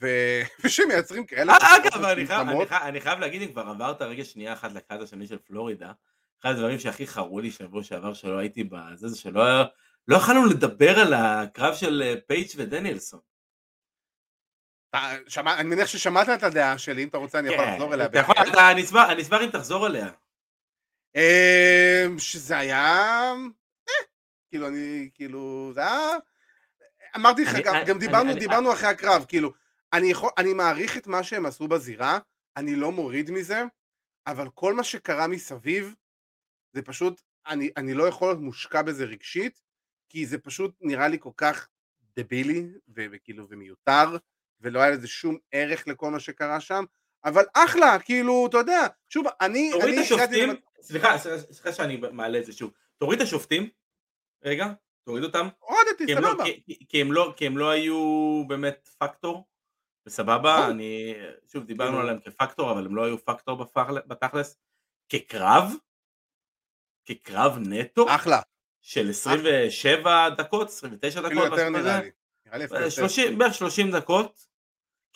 [0.00, 0.06] ו...
[0.64, 1.52] ושמייצרים כאלה...
[1.52, 2.66] אה, אגב אני חייב- אני.
[2.66, 5.92] חייב- אני חייב להגיד אם כבר עברת רגע שנייה אחת לצד השני של פלורידה
[6.40, 9.64] אחד הדברים שהכי חרו לי שבוע שעבר שלא הייתי בזה זה שלא היה-
[10.08, 13.20] לא יכולנו לדבר על הקרב של אה, פייג' ודניאלסון.
[15.28, 18.06] שמע- אני מניח ששמעת את הדעה שלי, אם אתה רוצה אני יכול כן, לחזור אליה.
[19.10, 20.10] אני אשמח אם תחזור עליה.
[21.14, 22.84] אמ, שזה היה...
[23.88, 24.04] אה,
[24.50, 26.16] כאילו אני, כאילו, זה היה...
[27.16, 29.52] אמרתי לך, גם, גם דיברנו, אני- דיברנו אחרי הקרב, כאילו,
[29.92, 32.18] אני יכול, אני מעריך את מה שהם עשו בזירה,
[32.56, 33.62] אני לא מוריד מזה,
[34.26, 35.94] אבל כל מה שקרה מסביב,
[36.72, 39.60] זה פשוט, אני, אני לא יכול להיות מושקע בזה רגשית,
[40.08, 41.68] כי זה פשוט נראה לי כל כך
[42.16, 44.16] דבילי, וכאילו, ומיותר,
[44.60, 46.84] ולא היה לזה שום ערך לכל מה שקרה שם,
[47.24, 50.48] אבל אחלה, כאילו, אתה יודע, שוב, אני, תוריד את השופטים,
[50.80, 53.70] סליחה, סליחה שאני מעלה את זה שוב, תוריד את השופטים,
[54.44, 54.66] רגע,
[55.04, 56.44] תוריד אותם, הורדתי, לא- סבבה.
[56.88, 57.98] כי- הם לא- כי הם לא היו
[58.48, 59.48] באמת פקטור,
[60.06, 60.68] וסבבה.
[60.70, 61.14] אני,
[61.52, 63.64] שוב דיברנו עליהם כפקטור, אבל הם לא היו פקטור
[64.06, 64.56] בתכלס,
[65.08, 65.72] כקרב,
[67.06, 68.40] כקרב נטו, אחלה.
[68.80, 71.90] של 27 דקות, 29 אפילו דקות, משהו כזה,
[72.52, 72.90] אה, יותר.
[72.90, 74.47] 30 בערך 30 דקות,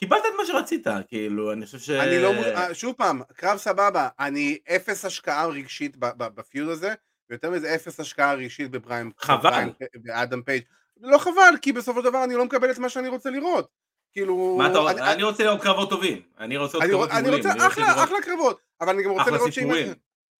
[0.02, 1.90] קיבלת את מה שרצית, כאילו, אני חושב ש...
[1.90, 6.94] אני לא, אה, שוב פעם, קרב סבבה, אני אפס השקעה רגשית ב feud הזה,
[7.30, 9.64] ויותר מזה אפס השקעה רגשית בבריים, חבל.
[9.94, 10.62] באדם פייג'.
[11.00, 13.68] לא חבל, כי בסופו של דבר אני לא מקבל את מה שאני רוצה לראות.
[14.12, 17.36] כאילו, מה אתה אני- אני רוצה לראות קרבות טובים, אני רוצה לראות קרבות רוצ- אני
[17.36, 19.70] רוצה אני רוצה אחלה, לראות אחלה קרבות, אבל אני גם רוצה לראות שאם...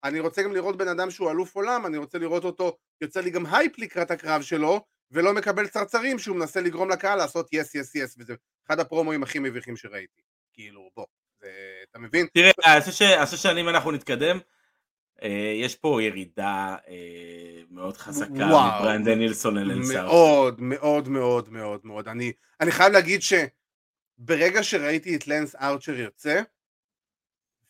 [0.04, 3.30] אני רוצה גם לראות בן אדם שהוא אלוף עולם, אני רוצה לראות אותו, יוצא לי
[3.30, 7.94] גם הייפ לקראת הקרב שלו, ולא מקבל צרצרים שהוא מנסה לגרום לקהל לעשות יס יס
[7.94, 8.34] יס, וזה
[8.66, 10.22] אחד הפרומואים הכי מביכים שראיתי.
[10.52, 11.06] כאילו, בוא,
[11.40, 11.48] זה,
[11.90, 12.26] אתה מבין?
[12.34, 12.80] תראה, אני
[13.26, 14.38] חושב שאם אנחנו נתקדם,
[15.22, 18.30] אה, יש פה ירידה אה, מאוד חזקה.
[18.30, 20.06] מבריאן דנילסון ללנסאר.
[20.06, 22.08] מאוד מאוד מאוד מאוד מאוד.
[22.08, 26.42] אני, אני חייב להגיד שברגע שראיתי את לנס ארצ'ר יוצא,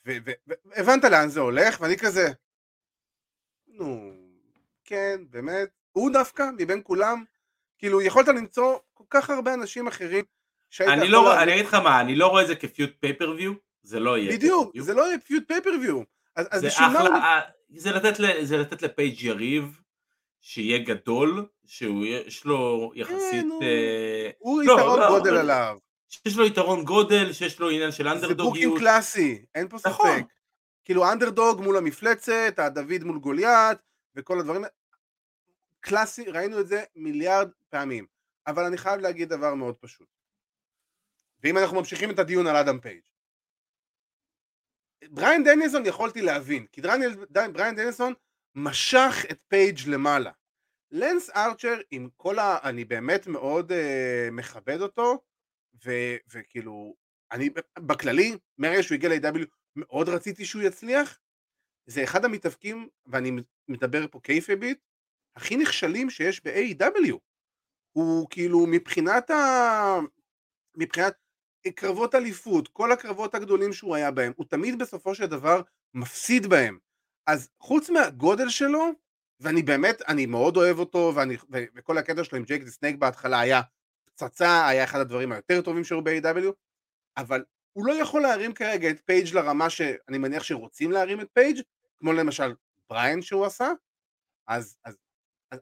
[0.05, 2.29] והבנת לאן זה הולך, ואני כזה,
[3.67, 4.13] נו,
[4.85, 7.25] כן, באמת, הוא דווקא, מבין כולם,
[7.83, 10.25] כאילו, יכולת למצוא כל כך הרבה אנשים אחרים
[10.71, 12.91] שהיית אני לא רואה- אני אגיד לך מה, אני לא רואה את זה כ feud
[13.01, 13.53] pay-per-view,
[13.83, 14.33] זה לא יהיה.
[14.33, 14.71] בדיוק.
[14.79, 16.01] זה לא יהיה feud pay-per-view.
[16.37, 17.09] אז, אז זה מה הוא...
[17.09, 17.41] אחלה, אה,
[17.77, 19.81] זה לתת זה לתת לפייג' יריב,
[20.41, 23.21] שיהיה גדול, שיש לו יחסית...
[23.33, 25.77] כן, אה, הוא לא, יתרון לא, גודל אבל- עליו.
[26.09, 28.79] שיש לו יתרון גודל, שיש לו עניין של זה booking אנדרדוגיות.
[28.79, 30.11] קלאסי, אין פה נכון.
[30.17, 30.25] ספק.
[30.85, 33.79] כאילו אנדרדוג מול המפלצת, הדוד מול גוליית,
[34.17, 34.63] וכל הדברים.
[35.85, 38.07] קלאסי, ראינו את זה מיליארד פעמים.
[38.47, 40.09] אבל אני חייב להגיד דבר מאוד פשוט.
[41.43, 43.01] ואם אנחנו ממשיכים את הדיון על אדם פייג'.
[45.11, 48.13] בריין דניאלסון יכולתי להבין, כי דניאל- ד- בריין דניאלסון
[48.55, 50.31] משך את פייג' למעלה.
[50.91, 52.59] לנס ארצ'ר עם כל ה...
[52.69, 53.75] אני באמת מאוד אה,
[54.33, 55.23] מכבד אותו,
[55.85, 56.95] ו- וכאילו,
[57.33, 61.21] אני בכללי, מהרגע שהוא הגיע ל-AW, מאוד רציתי שהוא יצליח.
[61.87, 63.31] זה אחד המתאבקים, ואני
[63.69, 64.79] מדבר פה קייפביט,
[65.37, 67.17] הכי נכשלים שיש ב-AW.
[67.93, 69.99] הוא כאילו מבחינת ה...
[70.77, 71.15] מבחינת
[71.75, 75.63] קרבות אליפות, כל הקרבות הגדולים שהוא היה בהם, הוא תמיד בסופו של דבר
[75.95, 76.79] מפסיד בהם.
[77.27, 78.91] אז חוץ מהגודל שלו,
[79.41, 82.97] ואני באמת, אני מאוד אוהב אותו, ואני, ו- וכל הקטע שלו עם ג'ייק דה סנייק
[82.97, 83.61] בהתחלה היה
[84.05, 86.53] פצצה, היה אחד הדברים היותר טובים שהיו ב-AEW,
[87.17, 91.61] אבל הוא לא יכול להרים כרגע את פייג' לרמה שאני מניח שרוצים להרים את פייג',
[92.01, 92.55] כמו למשל
[92.91, 93.73] בריין שהוא עשה,
[94.47, 94.97] אז, אז,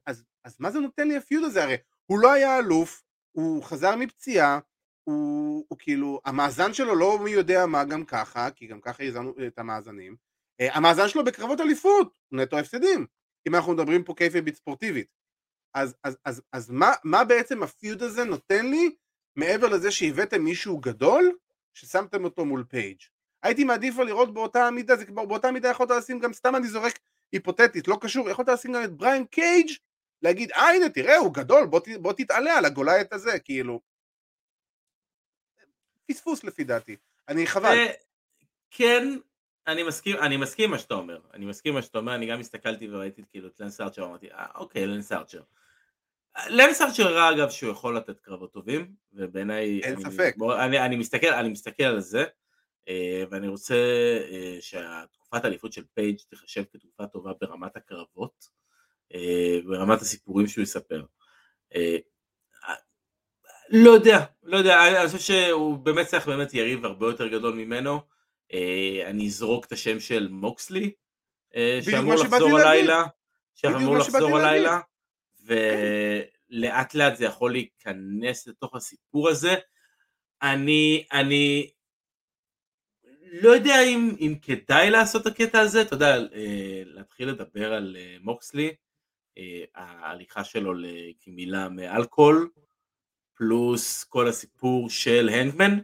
[0.06, 1.64] אז, אז, מה זה נותן לי ה feud הזה?
[1.64, 1.76] הרי
[2.06, 4.58] הוא לא היה אלוף, הוא חזר מפציעה,
[5.04, 9.34] הוא, הוא כאילו, המאזן שלו לא מי יודע מה גם ככה, כי גם ככה הזנו
[9.46, 10.16] את המאזנים,
[10.60, 13.06] אה, המאזן שלו בקרבות אליפות, נטו הפסדים,
[13.48, 15.06] אם אנחנו מדברים פה קייפייבית ספורטיבית.
[15.74, 18.96] אז, אז, אז, אז מה, מה בעצם ה feud הזה נותן לי,
[19.36, 21.32] מעבר לזה שהבאתם מישהו גדול,
[21.74, 22.98] ששמתם אותו מול פייג'.
[23.42, 26.98] הייתי מעדיף לראות באותה המידה, זה כבר באותה מידה יכולת לשים גם, סתם אני זורק
[27.32, 29.70] היפותטית, לא קשור, יכולת לשים גם את בריין קייג',
[30.22, 33.80] להגיד, אה הנה תראה הוא גדול, בוא, ת, בוא תתעלה על הגולייט הזה, כאילו.
[36.10, 36.96] פספוס לפי דעתי,
[37.28, 37.68] אני חבל.
[37.68, 37.92] אה,
[38.70, 39.08] כן,
[39.66, 42.88] אני מסכים, אני מסכים מה שאתה אומר, אני מסכים מה שאתה אומר, אני גם הסתכלתי
[42.90, 45.42] וראיתי כאילו את לנס ארצ'ר, אמרתי, אה, אוקיי, לנס ארצ'ר.
[46.48, 50.34] לנס ארצ'ר הראה אגב שהוא יכול לתת קרבות טובים, ובעיניי, אין אני, ספק.
[50.58, 52.24] אני, אני, מסתכל, אני מסתכל על זה,
[53.30, 53.74] ואני רוצה
[54.30, 58.44] אה, שהתקופת האליפות של פייג' תיחשב כתקופה טובה ברמת הקרבות,
[59.14, 61.04] אה, ברמת הסיפורים שהוא יספר.
[61.74, 61.96] אה,
[63.70, 68.00] לא יודע, לא יודע, אני חושב שהוא באמת צריך באמת יריב הרבה יותר גדול ממנו.
[68.52, 70.92] אה, אני אזרוק את השם של מוקסלי,
[71.56, 72.58] אה, שאמור לחזור.
[72.58, 73.04] הלילה,
[73.54, 74.38] שאמור לחזור.
[74.38, 74.80] הלילה,
[75.44, 79.54] ולאט לאט זה יכול להיכנס לתוך הסיפור הזה.
[80.42, 81.70] אני, אני
[83.30, 87.96] לא יודע אם, אם כדאי לעשות את הקטע הזה, אתה יודע, אה, להתחיל לדבר על
[88.00, 88.74] אה, מוקסלי,
[89.38, 92.50] אה, ההליכה שלו לגמילה מאלכוהול,
[93.34, 95.78] פלוס כל הסיפור של הנדמן.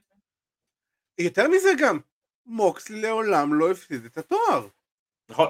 [1.18, 1.99] יותר מזה גם,
[2.47, 4.68] מוקסלי לעולם לא הפסיד את התואר.
[5.28, 5.49] נכון.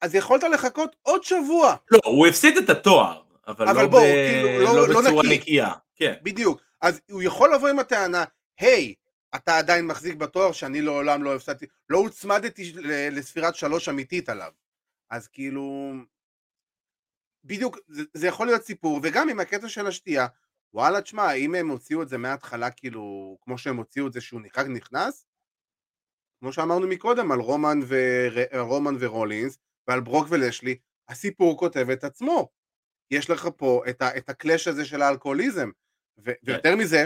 [0.00, 4.02] אז יכולת לחכות עוד שבוע, לא, הוא הפסיד את התואר, אבל, אבל לא, בוא, ב...
[4.02, 5.38] כאילו, לא- לא, לא בצורה נקי.
[5.38, 5.72] נקייה.
[5.94, 6.14] כן.
[6.22, 6.60] בדיוק.
[6.80, 8.24] אז הוא יכול לבוא עם הטענה,
[8.58, 8.94] היי,
[9.36, 12.72] אתה עדיין מחזיק בתואר שאני לעולם לא הפסדתי, לא הוצמדתי
[13.10, 14.52] לספירת שלוש אמיתית עליו.
[15.10, 15.92] אז כאילו,
[17.44, 20.26] בדיוק, זה, זה יכול להיות סיפור, וגם עם הקטע של השתייה,
[20.74, 24.40] וואלה, תשמע, אם הם הוציאו את זה מההתחלה, כאילו, כמו שהם הוציאו את זה שהוא
[24.56, 25.26] רק נכנס,
[26.40, 27.96] כמו שאמרנו מקודם, על רומן, ו...
[28.58, 29.58] רומן ורולינס,
[29.88, 30.78] ועל ברוק ולשלי,
[31.08, 32.48] הסיפור כותב את עצמו.
[33.10, 34.16] יש לך פה את, ה...
[34.16, 35.70] את הקלאש הזה של האלכוהוליזם,
[36.24, 36.30] ו...
[36.42, 37.04] ויותר מזה,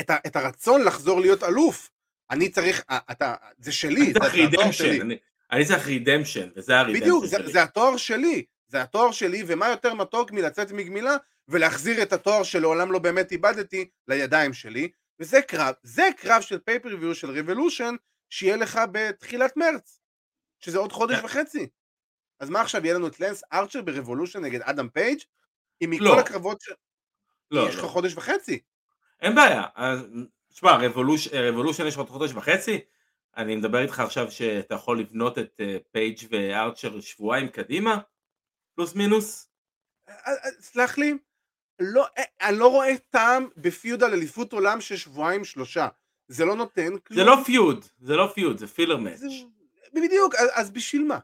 [0.00, 0.16] את, ה...
[0.26, 1.90] את הרצון לחזור להיות אלוף.
[2.30, 5.00] אני צריך, ה- אתה, זה שלי, זה, התואר שלי.
[5.00, 5.16] אני-
[5.52, 7.52] אני צריך redemption, וזה ה redemption בדיוק, זה, שלי.
[7.52, 11.16] זה התואר שלי, זה התואר שלי, ומה יותר מתוק מלצאת מגמילה
[11.48, 14.88] ולהחזיר את התואר שלעולם לא באמת איבדתי לידיים שלי,
[15.20, 17.94] וזה קרב, זה קרב של pay-per-view של Revolution,
[18.30, 20.00] שיהיה לך בתחילת מרץ,
[20.60, 21.24] שזה עוד חודש כן.
[21.24, 21.68] וחצי.
[22.40, 25.18] אז מה עכשיו, יהיה לנו את לנס ארצ'ר ב Revolution נגד אדם פייג'?
[25.84, 26.20] אם מכל לא.
[26.20, 26.68] הקרבות ש...
[27.50, 27.88] לא, יש לך לא.
[27.88, 28.58] חודש וחצי.
[29.20, 29.62] אין בעיה.
[30.52, 32.80] תשמע, Revolu- Revolution יש לך עוד חודש וחצי,
[33.36, 37.98] אני מדבר איתך עכשיו שאתה יכול לבנות את אה, פייג' וארצ'ר שבועיים קדימה,
[38.74, 39.48] פלוס מינוס.
[40.08, 41.14] אה, אה, סלח לי,
[41.80, 42.06] לא,
[42.40, 45.88] אני לא רואה טעם ב feud על אליפות עולם של שבועיים שלושה.
[46.28, 47.18] זה לא נותן כלום.
[47.20, 49.16] זה לא פיוד, זה לא feud, זה filler match.
[49.18, 49.26] זה-
[49.94, 51.18] בדיוק, אז, אז בשביל מה?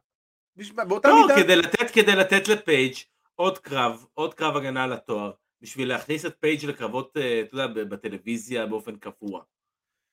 [0.56, 0.84] בשביל?
[0.84, 1.42] באותה לא, מידה...
[1.42, 2.94] כדי לתת, כדי לתת לפייג'
[3.34, 5.30] עוד קרב, עוד קרב הגנה על התואר,
[5.62, 9.42] בשביל להכניס את פייג' לקרבות, אה, אתה יודע, בטלוויזיה באופן קבוע.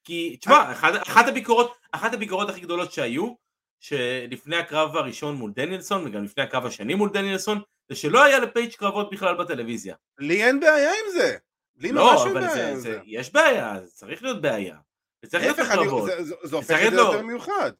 [0.04, 3.34] כי, תשמע, אחת, אחת הביקורות, אחת הביקורות הכי גדולות שהיו,
[3.80, 8.72] שלפני הקרב הראשון מול דניאלסון, וגם לפני הקרב השני מול דניאלסון, זה שלא היה לפייג'
[8.74, 9.95] קרבות בכלל בטלוויזיה.
[10.20, 11.38] לי אין בעיה עם זה.
[11.78, 13.00] לי ממש לא, אין אבל בעיה זה, עם זה, זה.
[13.06, 14.78] יש בעיה, זה צריך להיות בעיה.
[15.22, 16.06] זה צריך להיות הקרבות.
[16.06, 17.72] זה- זה- זה הופך צריך את זה יותר מיוחד.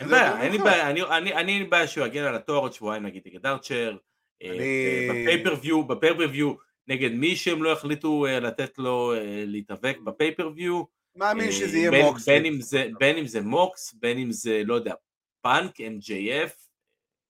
[0.00, 0.58] אין בעיה, אין לי.
[0.58, 3.46] בעיה, אני, אני, אני אין לי בעיה שהוא יגן על התואר עוד שבועיים נגיד נגד
[3.46, 3.96] ארצ'ר,
[5.10, 6.54] ב pay-per-view, ב pay-per-view
[6.90, 9.12] נגד מי שהם לא יחליטו לתת לו
[9.46, 10.84] להתאבק ב pay-per-view.
[11.16, 12.28] מאמין שזה יהיה מוקס.
[12.98, 14.94] בין אם זה מוקס, בין אם זה, לא יודע,
[15.40, 16.50] פאנק, MJF,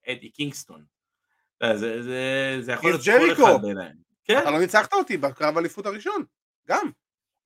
[0.08, 0.84] אדי קינגסטון.
[1.62, 3.88] זה, זה, זה יכול להיות כל אחד בעיניי.
[4.24, 4.38] כן.
[4.38, 6.24] אתה לא ניצחת אותי בקרב אליפות הראשון,
[6.68, 6.90] גם,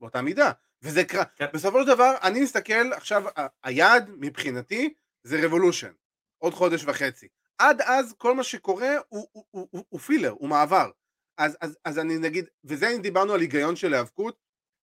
[0.01, 0.51] באותה מידה.
[0.83, 1.47] וזה קרב, כן.
[1.55, 3.25] בסופו של דבר, אני מסתכל, עכשיו,
[3.63, 5.93] היעד מבחינתי זה רבולושן,
[6.39, 7.29] עוד חודש וחצי.
[7.59, 10.91] עד אז כל מה שקורה הוא, הוא, הוא, הוא, הוא פילר, הוא מעבר.
[11.39, 14.37] אז, אז, אז אני נגיד, וזה אם דיברנו על היגיון של היאבקות,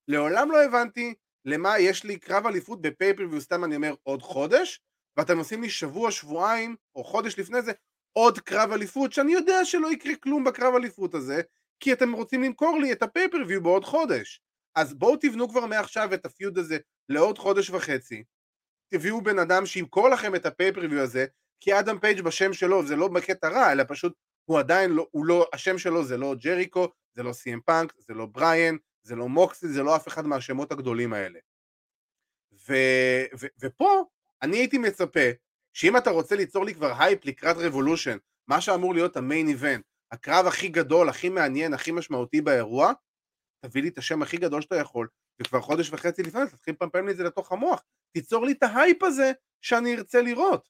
[0.07, 1.13] לעולם לא הבנתי
[1.45, 4.81] למה יש לי קרב אליפות בפייפריוויו, סתם אני אומר עוד חודש,
[5.17, 7.71] ואתם עושים לי שבוע, שבועיים, או חודש לפני זה,
[8.13, 11.41] עוד קרב אליפות, שאני יודע שלא יקרה כלום בקרב אליפות הזה,
[11.79, 14.41] כי אתם רוצים למכור לי את ה pay-per-view בעוד חודש.
[14.75, 16.77] אז בואו תבנו כבר מעכשיו את ה feud הזה
[17.09, 18.23] לעוד חודש וחצי,
[18.93, 21.25] תביאו בן אדם שימכור לכם את ה pay-per-view הזה,
[21.63, 24.13] כי אדם פייג' בשם שלו, זה לא בקטע רע, אלא פשוט
[24.51, 28.13] הוא עדיין לא, הוא לא, השם שלו זה לא ג'ריקו, זה לא סי.אם פאנק, זה
[28.13, 31.39] לא בריאן, זה לא מוקסי, זה לא אף אחד מהשמות הגדולים האלה.
[32.67, 32.73] ו,
[33.39, 34.05] ו, ופה
[34.41, 35.29] אני הייתי מצפה
[35.73, 40.47] שאם אתה רוצה ליצור לי כבר הייפ לקראת Revolution, מה שאמור להיות המיין איבנט, הקרב
[40.47, 42.93] הכי גדול, הכי מעניין, הכי משמעותי באירוע,
[43.65, 45.07] תביא לי את השם הכי גדול שאתה יכול,
[45.41, 47.83] וכבר חודש וחצי לפני תתחיל לפמפם לי את זה לתוך המוח,
[48.13, 49.31] תיצור לי את ההייפ הזה
[49.61, 50.69] שאני ארצה לראות.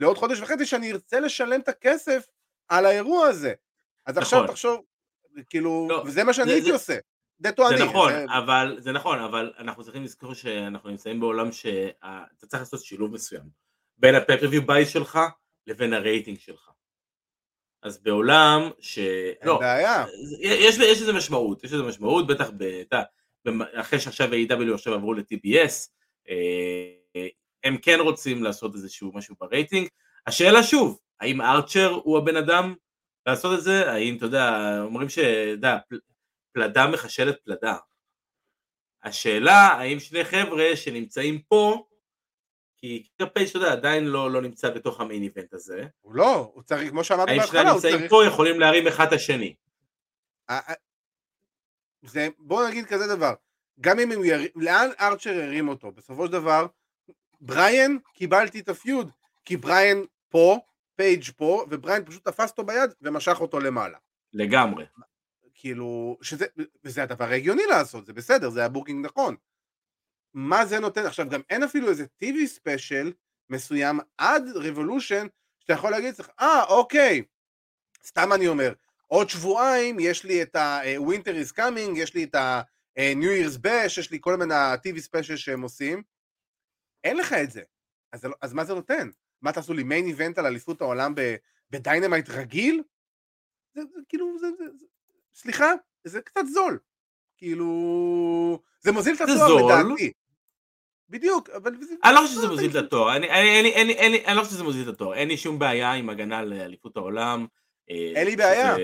[0.00, 2.26] לעוד חודש וחצי שאני ארצה לשלם את הכסף
[2.68, 3.54] על האירוע הזה.
[4.06, 4.24] אז נכון.
[4.24, 4.84] עכשיו תחשוב,
[5.48, 6.98] כאילו, לא, וזה מה שאני הייתי עושה.
[7.38, 8.24] זה זה נכון, זה...
[8.38, 13.42] אבל, זה נכון, אבל אנחנו צריכים לזכור שאנחנו נמצאים בעולם שאתה צריך לעשות שילוב מסוים
[13.98, 15.18] בין ה pay-per-view buys שלך
[15.66, 16.70] לבין הרייטינג שלך.
[17.82, 18.98] אז בעולם ש...
[18.98, 20.04] אין לא, בעיה.
[20.40, 22.64] יש, יש לזה משמעות, יש לזה משמעות, בטח ב...
[23.74, 25.88] אחרי שעכשיו ה-AEW עכשיו עברו ל-TBS,
[26.28, 27.26] אה,
[27.64, 29.88] הם כן רוצים לעשות איזשהו משהו ברייטינג.
[30.26, 32.74] השאלה שוב, האם ארצ'ר הוא הבן אדם
[33.26, 33.92] לעשות את זה?
[33.92, 35.18] האם, אתה יודע, אומרים ש...
[35.52, 35.78] יודע,
[36.52, 37.76] פלדה מחשלת פלדה.
[39.02, 41.86] השאלה, האם שני חבר'ה שנמצאים פה,
[42.76, 45.86] כי קיר פייג', אתה יודע, עדיין לא, לא נמצא בתוך ה main event הזה.
[46.00, 47.84] הוא לא, הוא צריך, כמו שאמרתי בהתחלה, הוא צריך...
[47.84, 49.54] האם שני נמצאים פה יכולים להרים אחד את השני.
[52.02, 53.34] זה, בוא נגיד כזה דבר,
[53.80, 55.92] גם אם הוא ירים, לאן ארצ'ר ירים אותו?
[55.92, 56.66] בסופו של דבר,
[57.40, 59.10] בריאן, קיבלתי את ה feud,
[59.44, 59.98] כי בריאן
[60.28, 60.58] פה,
[60.98, 63.98] פייג' פה, ובריאן פשוט תפס אותו ביד ומשך אותו למעלה.
[64.32, 64.84] לגמרי.
[65.54, 66.46] כאילו, שזה,
[66.84, 69.36] וזה הדבר ההגיוני לעשות, זה בסדר, זה היה booking נכון.
[70.34, 71.06] מה זה נותן?
[71.06, 73.12] עכשיו, גם אין אפילו איזה TV special
[73.50, 75.26] מסוים עד Revolution,
[75.60, 77.22] שאתה יכול להגיד לך, אה, אוקיי,
[78.04, 78.72] סתם אני אומר,
[79.06, 84.10] עוד שבועיים יש לי את ה-Winter is coming, יש לי את ה-New Year's Bash, יש
[84.10, 86.02] לי כל מיני TV special שהם עושים,
[87.04, 87.62] אין לך את זה.
[88.12, 89.10] אז, אז מה זה נותן?
[89.42, 91.14] מה תעשו לי main event על אליפות העולם
[91.70, 92.82] ב Dynamite רגיל?
[93.74, 94.86] זה, זה כאילו, זה, זה, זה,
[95.34, 95.72] סליחה,
[96.04, 96.78] זה קצת זול.
[97.36, 100.12] כאילו, זה מוזיל את התואר לדעתי.
[101.08, 101.74] בדיוק, אבל...
[102.04, 105.28] אני לא חושב שזה מוזיל את התואר, אני לא חושב שזה מוזיל את התואר, אין
[105.28, 107.46] לי שום בעיה עם הגנה על אליפות העולם.
[107.90, 108.76] אה, אין לי בעיה.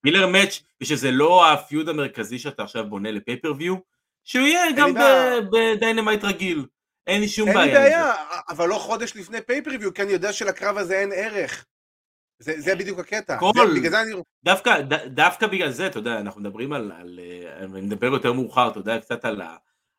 [0.00, 3.76] filler match ושזה לא ה feud המרכזי שאתה עכשיו בונה ל pay-per-view,
[4.24, 4.94] שהוא יהיה גם
[5.52, 6.66] ב Dynamite רגיל.
[7.06, 7.60] אין לי שום בעיה.
[7.60, 8.12] אין לי בעיה,
[8.48, 11.66] אבל לא חודש לפני pay-per-view, כי אני יודע שלקרב הזה אין ערך.
[12.38, 13.38] זה, זה בדיוק הקטע.
[13.38, 14.12] כל, זה, בגלל זה אני...
[14.44, 17.20] דווקא, ד, דווקא בגלל זה, אתה יודע, אנחנו מדברים על, על,
[17.56, 19.42] אני מדבר יותר מאוחר, אתה יודע, קצת על,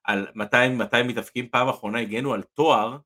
[0.04, 2.98] על מתי, מתי מתאבקים פעם אחרונה הגנו על תואר,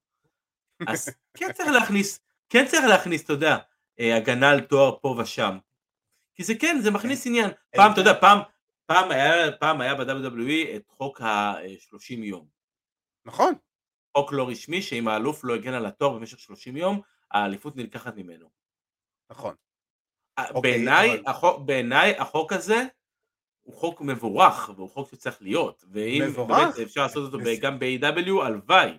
[0.88, 2.20] אז כן צריך להכניס,
[2.50, 3.58] כן צריך להכניס, אתה יודע,
[4.00, 5.58] אה, הגנה על תואר פה ושם.
[6.36, 7.30] כי זה כן, זה מכניס כן.
[7.30, 7.50] עניין.
[7.76, 8.40] פעם, אתה יודע, פעם,
[8.86, 12.48] פעם היה, פעם היה ב-WWE את חוק ה-30 יום.
[13.26, 13.54] נכון.
[14.18, 17.02] חוק לא רשמי, שאם האלוף לא הגן על התואר במשך 30 יום,
[17.32, 18.50] האליפות נלקחת ממנו.
[19.30, 19.56] נכון.
[20.40, 21.24] אוקיי, בעיניי אבל...
[21.26, 22.84] החוק, בעיני, החוק הזה
[23.62, 26.50] הוא חוק מבורך, והוא חוק שצריך להיות, ואם מבורך?
[26.50, 27.60] באמת אפשר לעשות אותו בס...
[27.60, 28.98] גם ב-AW, הלוואי.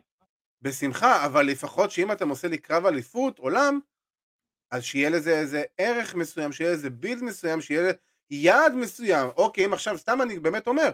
[0.62, 3.80] בשמחה, אבל לפחות שאם אתם עושה לי קרב אליפות עולם,
[4.70, 7.92] אז שיהיה לזה איזה ערך מסוים, שיהיה לזה build מסוים, שיהיה
[8.30, 9.28] יעד מסוים.
[9.36, 10.90] אוקיי, אם עכשיו, סתם אני באמת אומר,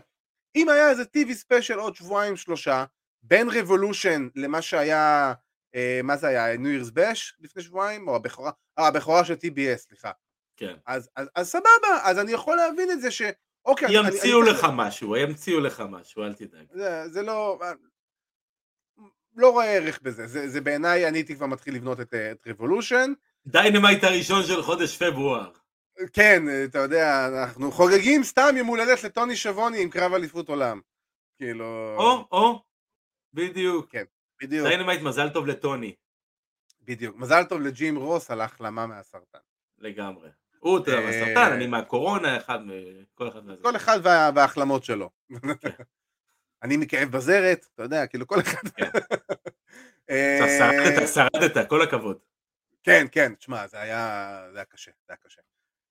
[0.57, 2.85] אם היה איזה TV special עוד שבועיים שלושה,
[3.23, 5.33] בין Revolution למה שהיה
[5.75, 9.77] אה, מה זה היה, New Year's Bash לפני שבועיים, או הבכורה, אה, הבכורה של TBS,
[9.77, 10.11] סליחה.
[10.57, 10.75] כן.
[10.87, 13.23] אז, אז, אז סבבה, אז אני יכול להבין את זה ש...
[13.65, 14.73] אוקיי, ימציאו אני, לך אני...
[14.77, 16.67] משהו, ימציאו לך משהו, אל תדאג.
[16.73, 17.59] זה, זה לא...
[19.37, 23.13] לא רואה ערך בזה, זה, זה בעיניי, אני הייתי כבר מתחיל לבנות את, את Revolution.
[23.47, 25.51] Dynamite הראשון של חודש פברואר.
[26.13, 30.81] כן, אתה יודע, אנחנו חוגגים סתם יום הולדת לטוני שיאבוני עם קרב אליפות עולם.
[31.39, 31.97] כאילו...
[31.99, 32.63] או, או,
[33.35, 33.91] בדיוק.
[33.93, 34.05] כן.
[34.43, 34.67] בדיוק.
[34.67, 35.95] Dynamite מזל טוב לטוני.
[36.81, 37.17] בדיוק.
[37.17, 39.39] מזל טוב לג'ים רוס על ההחלמה מהסרטן.
[39.79, 40.29] לגמרי.
[40.59, 42.59] הוא יותר אה, מהסרטן, אני מהקורונה, אחד,
[43.15, 43.63] כל אחד מהזה.
[43.63, 45.11] כל אחד וה- וההחלמות שלו.
[45.61, 45.71] כן.
[46.63, 48.69] אני מכאב בזרת, אתה יודע, כאילו כל אחד.
[48.77, 48.91] כן.
[50.11, 52.19] אה, שרדת, שרדת, כל הכבוד.
[52.83, 55.41] כן, כן, תשמע, זה היה, זה היה קשה, זה היה קשה.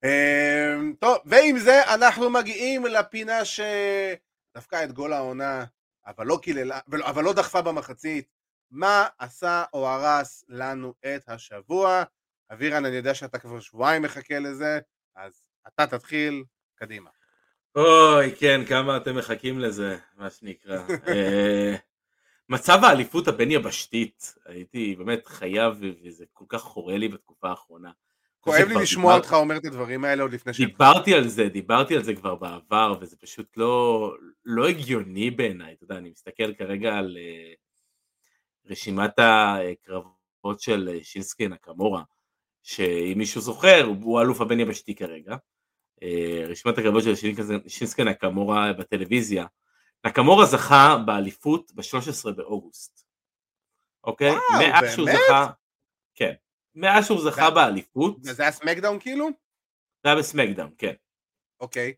[0.04, 5.64] אמ, טוב, ועם זה אנחנו מגיעים לפינה שדפקה את גול העונה,
[6.06, 8.26] אבל לא קיללה, אבל- לא דחפה במחצית.
[8.70, 12.02] מה עשה או הרס לנו את השבוע?
[12.52, 14.78] אבירן, אני יודע שאתה כבר שבועיים מחכה לזה,
[15.16, 16.44] אז אתה תתחיל,
[16.74, 17.10] קדימה.
[17.76, 20.78] אוי, כן, כמה אתם מחכים לזה, מה שנקרא.
[21.08, 21.74] אה,
[22.48, 25.74] מצב האליפות הבין-יבשתית, הייתי באמת חייב,
[26.04, 27.90] וזה כל כך חורה לי בתקופה האחרונה.
[28.44, 30.60] כואב לי לשמוע דיבר- אותך אומר את הדברים האלה עוד לפני ש...
[30.60, 34.14] דיברתי על זה, דיברתי על זה כבר בעבר, וזה פשוט לא,
[34.44, 37.52] לא הגיוני בעיניי, אתה יודע, אני מסתכל כרגע על אה,
[38.70, 42.02] רשימת הקרבות של אה, שינסקי נקמורה,
[42.62, 45.36] שאם מישהו זוכר, הוא האלוף הבין יבשתי כרגע.
[46.02, 47.14] אה, רשימת הקרבות של
[47.68, 49.46] שינסקי- נקמורה בטלוויזיה.
[50.06, 53.06] נקמורה זכה באליפות ב-13 באוגוסט.
[54.04, 54.30] אוקיי?
[54.30, 54.90] וואו, באמת?
[55.28, 55.46] זכה,
[56.14, 56.32] כן.
[56.74, 59.26] מאז שהוא זכה באליפות, זה היה סמקדאון כאילו?
[60.02, 60.94] זה היה בסמקדאון, כן.
[61.60, 61.94] אוקיי.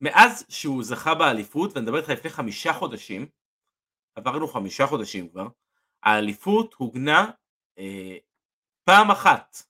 [0.00, 3.26] מאז שהוא זכה באליפות, ואני מדבר איתך לפני חמישה חודשים,
[4.14, 5.48] עברנו חמישה חודשים כבר,
[6.02, 7.30] האליפות הוגנה
[7.78, 8.16] אה,
[8.84, 9.62] פעם אחת.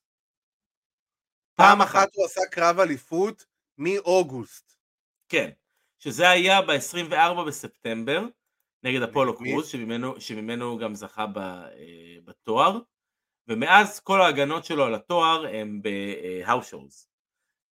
[1.55, 3.47] פעם אחת הוא עשה קרב אליפות
[3.79, 4.77] מאוגוסט.
[5.29, 5.51] כן,
[5.99, 8.23] שזה היה ב-24 בספטמבר,
[8.83, 9.37] נגד אפולו?
[9.37, 12.79] קרוז, שממנו, שממנו הוא גם זכה ב, אה, בתואר,
[13.51, 17.09] ומאז כל ההגנות שלו על התואר הם בהאוס שואוז.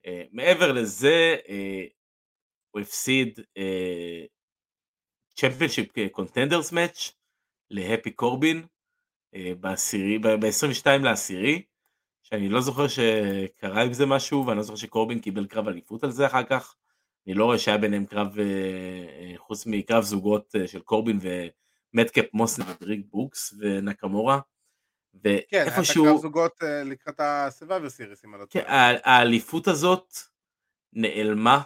[0.06, 1.86] אה, מעבר לזה, אה,
[2.72, 3.40] הוא הפסיד
[5.36, 7.12] championship contenders match
[7.70, 8.66] להפי קורבין
[9.36, 11.62] אה, בעשירי- ב- ב-22 לעשירי,
[12.24, 16.12] שאני לא זוכר שקרה עם זה משהו, ואני לא זוכר שקורבין קיבל קרב אליפות על
[16.12, 16.76] זה אחר כך.
[17.28, 21.20] אני לא רואה שהיה ביניהם קרב, אה, אה, חוץ מקרב זוגות אה, של קורבין
[21.94, 24.40] ומטקאפ מוסן ודריק בוקס ונקמורה.
[25.24, 28.90] כן, היה ואיפשהו, זוגות אה, לקראת ה Survivor Series, אם אני לא כן, טועה.
[28.92, 30.18] ה- האליפות הזאת
[30.94, 31.62] נעלמה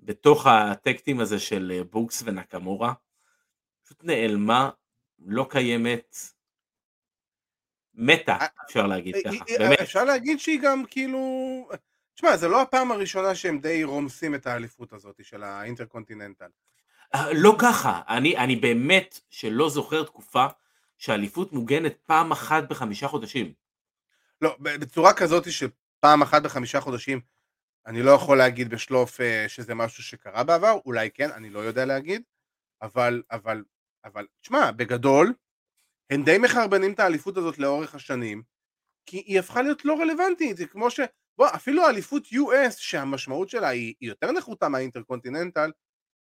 [0.00, 2.92] בתוך ה tag team הזה של אה, בוקס ונקמורה,
[3.84, 4.70] פשוט נעלמה,
[5.18, 6.16] לא קיימת,
[7.94, 9.80] מתה, אה, אפשר להגיד ככה, באמת.
[9.80, 11.18] אפשר להגיד שהיא גם כאילו...
[12.14, 16.48] תשמע, זה לא הפעם הראשונה שהם די רומסים את האליפות הזאת של ה Intercontinental.
[17.32, 20.46] לא ככה, אני, אני באמת שלא זוכר תקופה
[21.02, 23.52] שהאליפות מוגנת פעם אחת בחמישה חודשים.
[24.40, 25.68] לא, בצורה כזאת של
[26.00, 27.20] פעם אחת בחמישה חודשים,
[27.86, 31.84] אני לא יכול להגיד בשלוף אה, שזה משהו שקרה בעבר, אולי כן, אני לא יודע
[31.84, 32.22] להגיד,
[32.82, 33.64] אבל, אבל,
[34.04, 35.34] אבל, תשמע, בגדול,
[36.10, 38.42] הם די מחרבנים את האליפות הזאת לאורך השנים,
[39.06, 41.00] כי היא הפכה להיות לא רלוונטית, זה כמו ש...
[41.38, 45.70] בוא, אפילו האליפות US, שהמשמעות שלה היא, היא יותר נחותה מהאינטרקונטיננטל,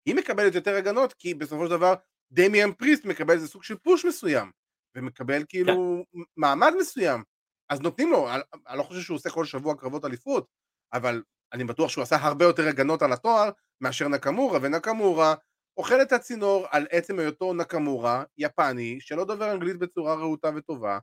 [0.07, 1.95] היא מקבלת יותר הגנות, כי בסופו של דבר
[2.33, 4.51] דמיאן פריסט מקבל איזה סוג של פוש מסוים,
[4.97, 6.05] ומקבל כאילו
[6.37, 7.23] מעמד מסוים,
[7.69, 10.47] אז נותנים לו, אני, אני לא חושב שהוא עושה כל שבוע קרבות אליפות,
[10.93, 11.23] אבל
[11.53, 15.35] אני בטוח שהוא עשה הרבה יותר הגנות על התואר מאשר נקמורה, ונקמורה
[15.77, 20.99] אוכל את הצינור על עצם היותו נקמורה, יפני, שלא דובר אנגלית בצורה רהוטה וטובה,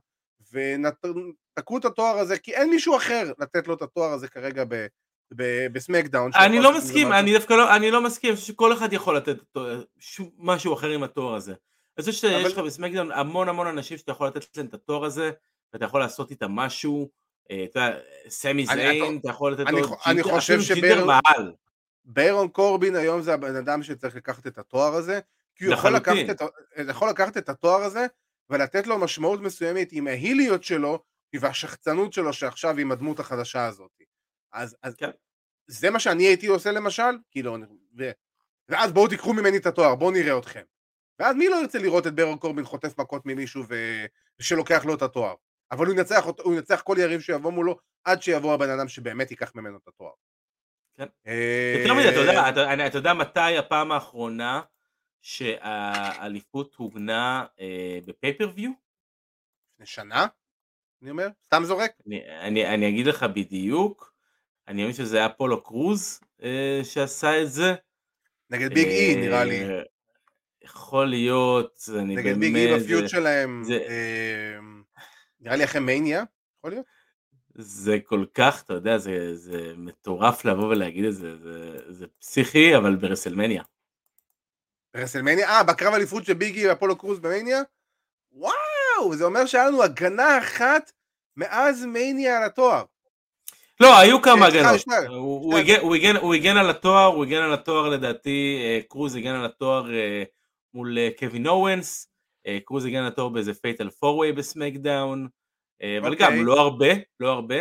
[0.52, 4.86] ותקעו את התואר הזה, כי אין מישהו אחר לתת לו את התואר הזה כרגע ב,
[5.72, 6.30] בסמקדאון.
[6.34, 7.12] אני לא מסכים.
[7.12, 9.36] אני דווקא לא, אני לא מסכים, שכל אחד יכול לתת
[10.38, 11.54] משהו אחר עם התואר הזה.
[11.98, 15.30] אני חושב שיש לך בסמקדאון המון המון אנשים שאתה יכול לתת להם את התואר הזה,
[15.72, 17.10] ואתה יכול לעשות איתם משהו,
[17.50, 20.58] אה, אתה יודע, סמי זיין, אתה יכול לתת לו, אני חושב.
[22.04, 25.20] ברון קורבין היום זה הבן אדם שצריך לקחת את התואר הזה,
[25.54, 26.30] כי הוא יכול לקחת, לחלוטין.
[26.30, 28.06] את, יכול לקחת את התואר הזה
[28.50, 31.02] ולתת לו משמעות מסוימת עם ההיליות שלו
[31.40, 33.90] והשחצנות שלו שעכשיו עם הדמות החדשה הזאת.
[34.52, 35.10] אז, אז כן.
[35.66, 37.56] זה מה שאני הייתי עושה למשל, כאילו,
[37.98, 38.10] ו,
[38.68, 40.62] ואז בואו תיקחו ממני את התואר, בואו נראה אתכם.
[41.18, 43.74] ואז מי לא ירצה לראות את ברון קורבין חוטף מכות ממישהו ו...
[44.42, 45.34] שלוקח לו את התואר?
[45.70, 49.52] אבל הוא ינצח, הוא ינצח כל יריב שיבוא מולו עד שיבוא הבן אדם שבאמת ייקח
[49.54, 50.12] ממנו את התואר.
[50.98, 51.06] כן.
[51.26, 54.60] אה, יותר מזה, אתה יודע, אתה, אני- אתה יודע מתי הפעם האחרונה
[55.22, 58.70] שהאליפות הוגנה אה, בפייפריוויו?
[59.74, 60.26] לפני שנה?
[61.02, 61.28] אני אומר?
[61.46, 61.92] סתם זורק?
[62.06, 64.12] אני, אני, אני אגיד לך בדיוק,
[64.68, 67.74] אני מאמין שזה היה אפולו קרוז אה, שעשה את זה.
[68.50, 69.64] נגד ביג אי נראה לי.
[70.66, 73.62] יכול להיות, אני נגד ביג אי באמת, ב feud שלהם.
[73.64, 74.58] זה- אה,
[75.40, 76.24] נראה לי אחרי מניה,
[76.58, 76.86] יכול להיות?
[77.54, 82.76] זה כל כך, אתה יודע, זה, זה מטורף לבוא ולהגיד את זה, זה, זה פסיכי,
[82.76, 83.62] אבל ברסלמניה.
[84.94, 85.48] ברסלמניה?
[85.48, 87.62] אה, בקרב אליפות של ביג אי ואפולו קרוז במניה?
[88.32, 90.92] וואו, זה אומר שהיה לנו הגנה אחת
[91.36, 92.84] מאז מניה על התואר.
[93.80, 94.80] לא, היו כמה סליחה, הגנות.
[95.94, 99.94] הגן- הוא הגן על התואר, הוא הגן על התואר לדעתי, אה, קרוז הגן על התואר
[99.94, 100.22] אה,
[100.76, 102.10] מול אה, קווין אוונס,
[102.46, 105.28] אה, קרוז הגן על התואר באיזה fatal four way ב SmackDown,
[105.82, 106.26] אה, אבל אוקיי.
[106.26, 106.86] גם לא הרבה,
[107.20, 107.56] לא הרבה,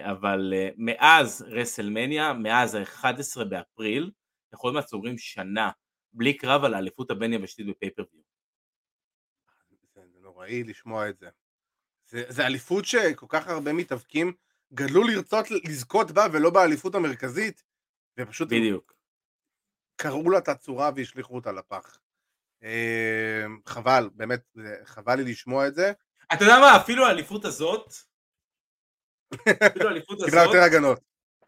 [0.00, 4.10] אבל מאז WrestleMania, מאז ה-11 באפריל,
[4.56, 5.70] עוד מעט סוגרים שנה
[6.12, 8.22] בלי קרב על האליפות הבין יבשתית בפייפריוויו.
[9.94, 11.28] זה זה נוראי לשמוע את זה.
[12.08, 14.32] זה, זה אליפות שכל כך הרבה מתאבקים
[14.74, 17.64] גדלו לרצות לזכות בה ולא באליפות המרכזית,
[18.20, 18.94] ופשוט בדיוק.
[19.96, 21.98] קרעו לה את הצורה והשליכו אותה לפח.
[22.64, 24.40] אה, חבל, באמת,
[24.84, 25.92] חבל לי לשמוע את זה.
[26.32, 27.94] אתה יודע מה, אפילו האליפות הזאת,
[29.66, 31.00] אפילו האליפות הזאת, קיבלה יותר הגנות.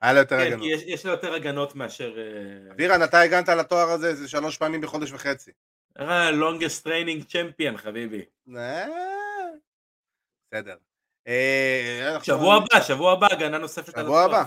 [0.03, 0.61] היה לה יותר כן, הגנות.
[0.61, 2.19] כי יש, לה יותר הגנות מאשר...
[2.19, 5.51] אה, אבירן, אתה הגנת על התואר הזה, זה שלוש פעמים בחודש וחצי.
[5.99, 8.25] longest training champion חביבי.
[8.57, 8.87] אה,
[10.53, 10.77] בסדר.
[11.27, 14.23] אה, שבוע הבא, שבוע הבא, הגנה נוספת שבוע.
[14.23, 14.45] הבא.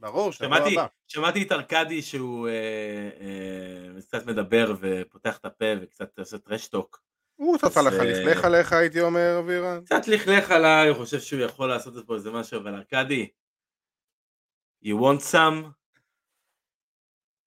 [0.00, 0.86] ברור, שבוע שמעתי, הבא.
[1.06, 7.02] שמעתי את ארכדי שהוא אה, אה, קצת מדבר ופותח את הפה וקצת עושה טרשטוק.
[7.36, 9.84] הוא צפה אז, לך, אה, לכלך עליך, הייתי אומר, אבירן.
[9.84, 13.28] קצת לכלך עליי, הוא חושב שהוא יכול לעשות פה איזה משהו, אבל ארכדי,
[14.84, 15.80] you want some?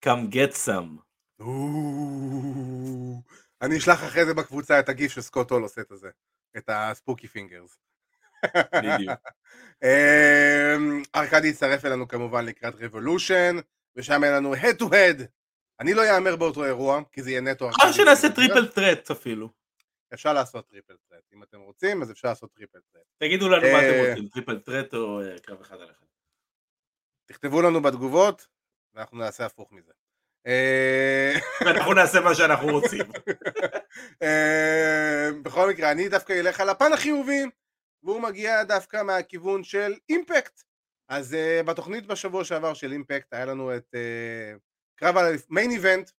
[0.05, 1.03] come get some.
[3.61, 6.09] אני אשלח אחרי זה בקבוצה את הגיף שסקוט הול עושה את הזה.
[6.57, 7.77] את ה spooky fingers.
[8.75, 9.19] בדיוק.
[9.83, 13.55] אמ, ארכדי יצטרף אלינו כמובן לקראת Revolution,
[13.95, 15.27] ושם יהיה לנו הד טו הד.
[15.79, 17.93] אני לא אהמר באותו אירוע, כי זה יהיה נטו ארכדי.
[17.93, 19.49] שנעשה triple threat אפילו.
[20.13, 21.23] אפשר לעשות triple threat.
[21.33, 23.03] אם אתם רוצים, אז אפשר לעשות triple threat.
[23.17, 26.05] תגידו לנו מה אתם אה, רוצים, triple threat או אה, קרב אחד על אחד.
[27.25, 28.47] תכתבו לנו בתגובות,
[28.93, 29.91] ואנחנו נעשה הפוך מזה.
[30.47, 31.33] אה,
[31.65, 33.05] ואנחנו נעשה מה שאנחנו רוצים.
[35.43, 37.43] בכל מקרה, אני דווקא אלך על הפן החיובי,
[38.03, 40.63] והוא מגיע דווקא מהכיוון של אימפקט.
[41.09, 44.59] אז uh, בתוכנית בשבוע שעבר של אימפקט היה לנו את uh,
[44.95, 46.11] קרב על מיין איבנט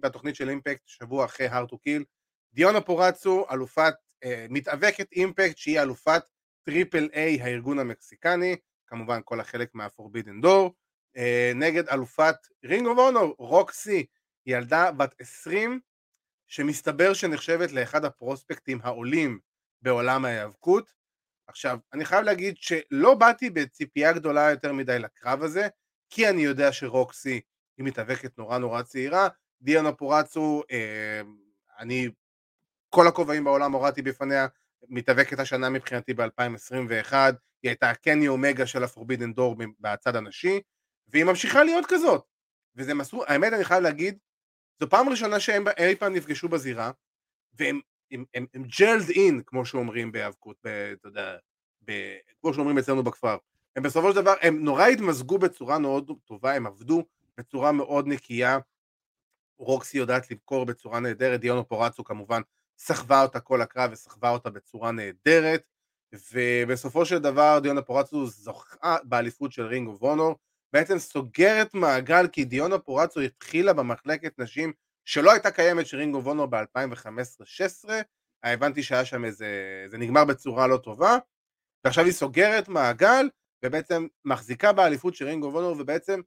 [0.00, 2.04] בתוכנית של אימפקט, שבוע אחרי הרד טו קיל.
[2.54, 6.22] דיונה פורצו, אלופת, uh, מתאבקת אימפקט שהיא אלופת
[6.66, 10.74] Triple A הארגון המקסיקני, כמובן כל החלק מה Forbidden Door,
[11.16, 11.20] uh,
[11.54, 14.06] נגד אלופת Ring of Honor, רוקסי,
[14.46, 15.80] ילדה בת 20
[16.48, 19.38] שמסתבר שנחשבת לאחד הפרוספקטים העולים
[19.82, 20.92] בעולם ההיאבקות.
[21.46, 25.68] עכשיו, אני חייב להגיד שלא באתי בציפייה גדולה יותר מדי לקרב הזה,
[26.10, 27.40] כי אני יודע שרוקסי
[27.76, 29.28] היא מתאבקת נורא נורא צעירה,
[29.62, 31.20] דיאנה פורצו, אה,
[31.78, 32.08] אני
[32.88, 34.46] כל הכובעים בעולם הורדתי בפניה,
[34.88, 37.12] מתאבקת השנה מבחינתי ב-2021,
[37.62, 40.60] היא הייתה הקני אומגה של הפורבידן דור בצד הנשי,
[41.08, 42.24] והיא ממשיכה להיות כזאת.
[42.76, 44.18] וזה מסור, האמת אני חייב להגיד,
[44.80, 46.90] זו פעם ראשונה שהם אי פעם נפגשו בזירה,
[47.54, 47.80] והם
[48.10, 51.36] הם, הם, הם ג'לד אין, כמו שאומרים בהיאבקות, אתה יודע,
[51.84, 53.36] ב- כמו שאומרים אצלנו בכפר.
[53.76, 57.04] הם בסופו של דבר, הם נורא התמזגו בצורה מאוד טובה, הם עבדו
[57.38, 58.58] בצורה מאוד נקייה.
[59.58, 62.40] רוקסי יודעת למכור בצורה נהדרת, דיונו פורצו כמובן
[62.78, 65.62] סחבה אותה כל הקרב וסחבה אותה בצורה נהדרת,
[66.32, 70.36] ובסופו של דבר דיונה פורצו זוכה באליפות של Ring of Honor,
[70.72, 74.72] בעצם סוגרת מעגל כי דיונה פורצו התחילה במחלקת נשים
[75.08, 77.88] שלא הייתה קיימת של Ring of Honor ב-2015-16,
[78.42, 79.46] הבנתי שהיה שם איזה,
[79.86, 81.18] זה נגמר בצורה לא טובה,
[81.84, 83.28] ועכשיו היא סוגרת מעגל
[83.64, 86.20] ובעצם מחזיקה באליפות של Ring of Honor ובעצם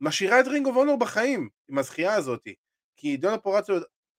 [0.00, 2.48] משאירה את Ring of Honor בחיים עם הזכייה הזאת,
[2.96, 3.72] כי דיונה פורצו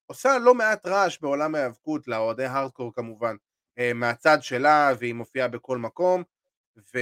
[0.05, 3.35] עושה לא מעט רעש בעולם ההיאבקות, לאוהדי הארדקור כמובן,
[3.79, 6.23] אה, מהצד שלה והיא מופיעה בכל מקום,
[6.77, 6.99] ו...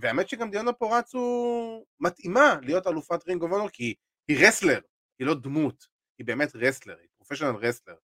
[0.00, 3.94] והאמת שגם דיונה פורצו מתאימה להיות אלופת Ring of Honor כי
[4.28, 4.80] היא wrestler,
[5.18, 7.94] היא לא דמות, היא באמת wrestler, היא professional wrestler.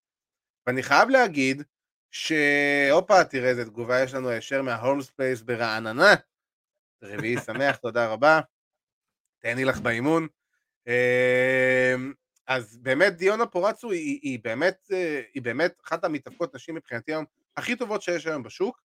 [0.66, 1.62] ואני חייב להגיד
[2.10, 6.14] שהופה תראה איזה תגובה יש לנו הישר מה Holmes Place ברעננה,
[7.02, 8.40] רביעי שמח, תודה רבה,
[9.38, 10.28] תהני לך באימון.
[10.86, 12.12] אמ,
[12.46, 17.24] אז באמת דיונה פורצו היא, היא, באמת, אה, היא באמת אחת המתאבקות נשים מבחינתי היום
[17.56, 18.82] הכי טובות שיש היום בשוק,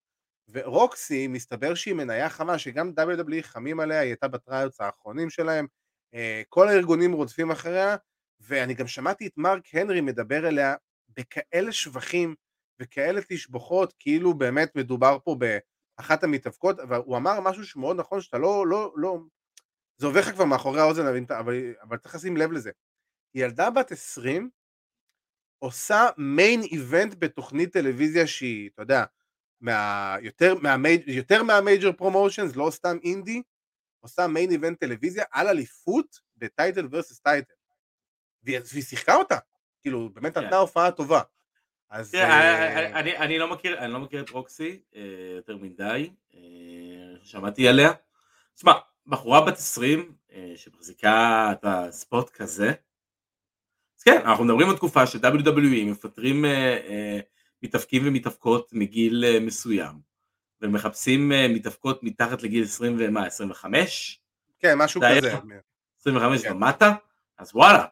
[0.48, 5.66] ורוקסי מסתבר שהיא מניה חמה שגם WWE חמים עליה, היא הייתה ב tryouts האחרונים שלהם,
[6.14, 7.96] אה, כל הארגונים רודפים אחריה,
[8.40, 10.74] ואני גם שמעתי את מרק הנרי מדבר אליה
[11.08, 12.34] בכאלה שבחים
[12.80, 15.36] וכאלה תשבחות, כאילו באמת מדובר פה
[15.98, 19.18] באחת המתאבקות, והוא אמר משהו שמאוד נכון, שאתה לא, לא, לא,
[19.98, 21.06] זה עובר לך כבר מאחורי האוזן,
[21.38, 22.70] אבל, אבל צריך לשים לב לזה.
[23.34, 24.50] ילדה בת 20
[25.58, 29.04] עושה main event בתוכנית טלוויזיה שהיא, אתה יודע,
[29.60, 33.42] מה, יותר, מה maj, יותר מה major promotions, לא סתם אינדי,
[34.00, 37.54] עושה מיין איבנט טלוויזיה על אליפות בטייטל ורסס טייטל.
[38.44, 39.38] והיא שיחקה אותה,
[39.82, 40.44] כאילו, באמת כן.
[40.44, 41.20] נתנה הופעה טובה.
[41.90, 42.10] אז...
[42.10, 45.00] תראה, אה, אני- אני- לא מכיר, אני לא מכיר את רוקסי אה,
[45.36, 46.40] יותר מדי, אה,
[47.24, 47.92] שמעתי עליה,
[48.54, 48.72] תשמע,
[49.06, 52.72] בחורה בת 20 אה, שמחזיקה את הספוט כזה,
[53.98, 56.50] אז כן, אנחנו מדברים על תקופה של WWE מפטרים אה,
[56.88, 57.20] אה,
[57.62, 60.00] מתאפקים ומתאפקות מגיל אה, מסוים,
[60.60, 64.20] ומחפשים אה, מתאפקות מתחת לגיל 20 ומה, 25?
[64.58, 65.36] כן, משהו כזה.
[66.00, 66.52] 25 כן.
[66.52, 66.92] ומטה?
[67.38, 67.84] אז וואלה,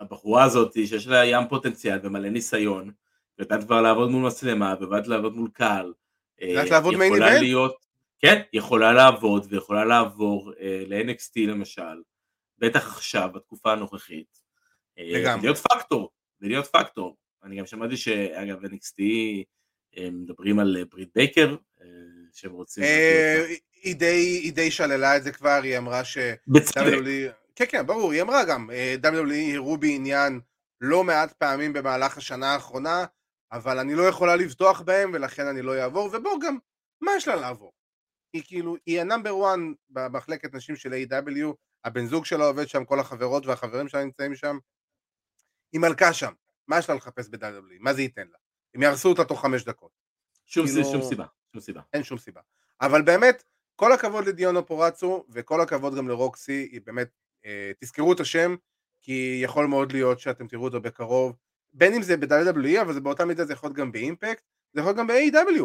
[0.00, 2.90] הבחורה הזאת שיש לה ים פוטנציאל ומלא ניסיון,
[3.38, 5.92] ויודעת כבר לעבוד מול מצלמה, ויודעת לעבוד מול קהל.
[6.42, 7.40] אה, יודעת לעבוד main יכולה event?
[7.40, 7.86] להיות,
[8.18, 12.02] כן, יכולה לעבוד ויכולה לעבור אה, ל-NXT למשל,
[12.58, 14.40] בטח עכשיו, בתקופה הנוכחית.
[14.98, 15.40] אה, לגמרי.
[15.40, 16.10] ולהיות פקטור,
[16.40, 17.16] ולהיות פקטור.
[17.44, 19.02] אני גם שמעתי שאגב NXT
[19.98, 21.86] אה, מדברים על אה, ברית בייקר, אה,
[22.32, 22.84] שהם רוצים...
[22.84, 23.44] אה,
[23.82, 26.18] היא די שללה את זה כבר, היא אמרה ש...
[26.48, 26.98] בצדק.
[27.56, 30.40] כן כן ברור, היא אמרה גם, אה, WWE הראו בי עניין
[30.80, 33.04] לא מעט פעמים במהלך השנה האחרונה,
[33.52, 36.58] אבל אני לא יכולה לבטוח בהם ולכן אני לא אעבור, ובוא גם,
[37.00, 37.72] מה יש לה לעבור?
[38.32, 39.58] היא כאילו, היא ה number 1
[39.90, 44.58] במחלקת נשים של AEW, הבן זוג שלה עובד שם, כל החברות והחברים שלה נמצאים שם,
[45.72, 46.32] היא מלכה שם,
[46.68, 47.76] מה יש לה לחפש ב-WWE?
[47.80, 48.38] מה זה ייתן לה?
[48.74, 49.90] הם יהרסו אותה תוך חמש דקות.
[50.46, 51.80] שום כאילו- שום סיבה, שום סיבה.
[51.92, 52.40] אין שום סיבה.
[52.80, 53.42] אבל באמת,
[53.76, 57.08] כל הכבוד לדיונו פורצו, וכל הכבוד גם לרוקסי, היא באמת,
[57.80, 58.54] תזכרו את השם,
[59.02, 61.36] כי יכול מאוד להיות שאתם תראו אותו בקרוב,
[61.72, 64.88] בין אם זה ב-WWE, אבל זה באותה מידה זה יכול להיות גם באימפקט, זה יכול
[64.88, 65.64] להיות גם ב-AW,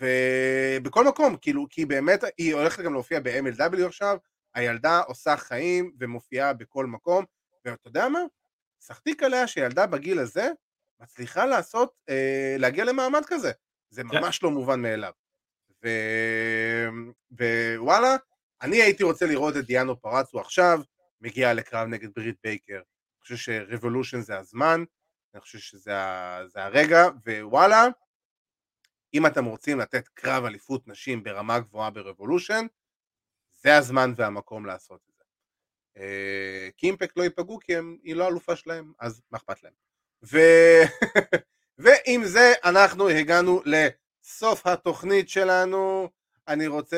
[0.00, 4.18] ובכל מקום, כאילו, כי באמת, היא הולכת גם להופיע ב-MLW עכשיו,
[4.54, 7.24] הילדה עושה חיים ומופיעה בכל מקום,
[7.64, 8.20] ואתה יודע מה?
[8.80, 10.48] סחטיק עליה שילדה בגיל הזה
[11.00, 13.52] מצליחה לעשות, אה, להגיע למעמד כזה,
[13.90, 14.08] זה כן.
[14.08, 15.12] ממש לא מובן מאליו.
[15.84, 15.88] ו...
[17.78, 18.16] ווואלה,
[18.62, 20.80] אני הייתי רוצה לראות את דיאנו פרצו עכשיו,
[21.20, 22.74] מגיע לקרב נגד ברית בייקר.
[22.74, 24.84] אני חושב ש Revolution זה הזמן,
[25.34, 26.40] אני חושב שזה ה...
[26.46, 27.84] זה הרגע, ווואלה,
[29.14, 32.66] אם אתם רוצים לתת קרב אליפות נשים ברמה גבוהה ב Revolution,
[33.52, 35.24] זה הזמן והמקום לעשות את זה.
[35.96, 39.72] אה, כי Impact לא ייפגעו כי הם, היא לא אלופה שלהם, אז מה אכפת להם.
[40.22, 40.38] ו...
[41.78, 46.08] ועם זה אנחנו הגענו לסוף התוכנית שלנו.
[46.48, 46.96] אני רוצה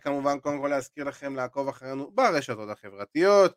[0.00, 3.54] כמובן קודם כל להזכיר לכם לעקוב אחרינו ברשתות החברתיות,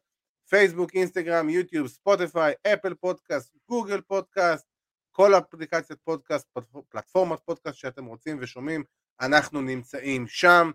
[0.50, 4.66] פייסבוק, אינסטגרם, יוטיוב, ספוטיפיי, אפל פודקאסט, גוגל פודקאסט,
[5.12, 6.48] כל אפליקציית פודקאסט,
[6.90, 8.84] פלטפורמת פודקאסט שאתם רוצים ושומעים,
[9.22, 10.72] אנחנו נמצאים שם.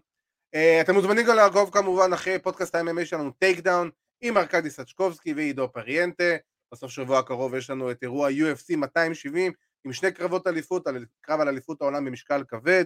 [0.56, 5.34] Uh, אתם מוזמנים גם לעקוב כמובן אחרי פודקאסט ה-MMA שלנו Take Down עם ארכדי סצ'קובסקי
[5.34, 6.36] ועידו פריאנטה.
[6.72, 9.52] בסוף שבוע הקרוב יש לנו את אירוע UFC 270
[9.84, 10.86] עם שני קרבות אליפות,
[11.20, 12.84] קרב על אליפות העולם במשקל כבד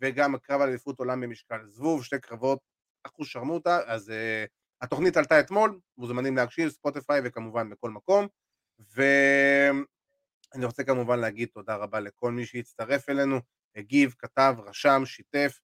[0.00, 2.58] וגם קרב על אליפות עולם במשקל זבוב, שתי קרבות
[3.06, 4.12] אחוז שרמוטה, אז uh,
[4.80, 8.26] התוכנית עלתה אתמול, מוזמנים להקשיב, ספוטיפיי וכמובן בכל מקום.
[8.94, 13.40] ואני רוצה כמובן להגיד תודה רבה לכל מי שהצטרף אלינו,
[13.76, 15.58] הגיב, כתב, רשם, שיתף,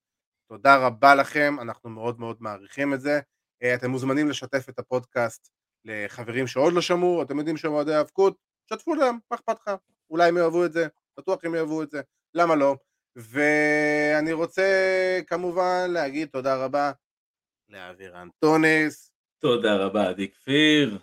[0.49, 3.21] תודה רבה לכם, אנחנו מאוד מאוד מעריכים את זה.
[3.63, 5.51] אה, אתם מוזמנים לשתף את הפודקאסט
[5.85, 8.37] לחברים שעוד לא שמעו, אתם יודעים שהם אוהדי היאבקות,
[8.71, 9.75] שתפו להם, מה אכפת לך?
[10.11, 10.87] אולי הם יאהבו את זה,
[11.19, 12.01] בטוח הם יאהבו את זה,
[12.35, 12.77] למה לא?
[13.17, 14.63] ואני רוצה
[15.27, 16.93] כמובן להגיד תודה רבה
[17.69, 19.11] לאבירן טונס.
[19.39, 20.99] תודה רבה, עדי כפיר.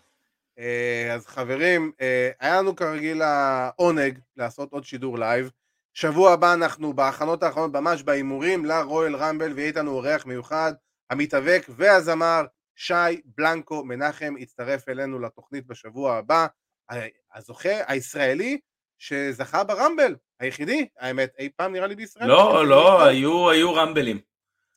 [0.60, 5.52] אה, אז חברים, אה, היה לנו כרגיל העונג לעשות עוד שידור לייב.
[5.94, 10.74] שבוע הבא אנחנו בהכנות האחרונות, ממש בהימורים לרויאל רמבל, ויהיה איתנו אורח מיוחד,
[11.10, 12.46] המתאבק והזמר
[12.76, 16.48] שי בלנקו מנחם יצטרף אלינו לתוכנית בשבוע הבא.
[16.92, 16.96] ה-
[17.38, 18.60] הזוכה הישראלי
[19.02, 22.28] שזכה ברמבל, היחידי, האמת, אי פעם נראה לי בישראל.
[22.28, 24.20] לא, לא, היו היו רמבלים.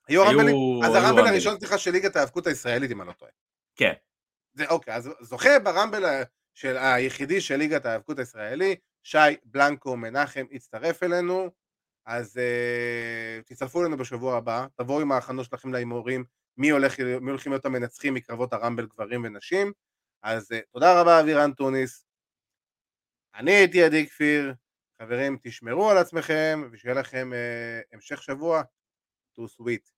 [0.08, 0.56] היו רמבלים?
[0.84, 1.26] אז הרמבל.
[1.26, 3.30] הראשון, סליחה, של ליגת ההאבקות הישראלית, אם אני לא טועה.
[3.76, 3.92] כן.
[4.54, 6.22] זה אוקיי, אז זוכה ברמבל
[6.54, 11.50] של היחידי של ליגת ההאבקות הישראלי, שי בלנקו מנחם יצטרף אלינו,
[12.06, 16.24] אז uh, תצטרפו אלינו בשבוע הבא, תבואו עם ההכנות שלכם להימורים,
[16.56, 19.72] מי, הולך, מי הולכים להיות המנצחים מקרבות הרמבל גברים ונשים,
[20.22, 22.03] אז uh, תודה רבה אבירן טוניס,
[23.36, 24.54] אני הייתי עדי כפיר,
[25.02, 28.62] חברים תשמרו על עצמכם ושיהיה לכם uh, המשך שבוע,
[29.38, 29.90] to sweet.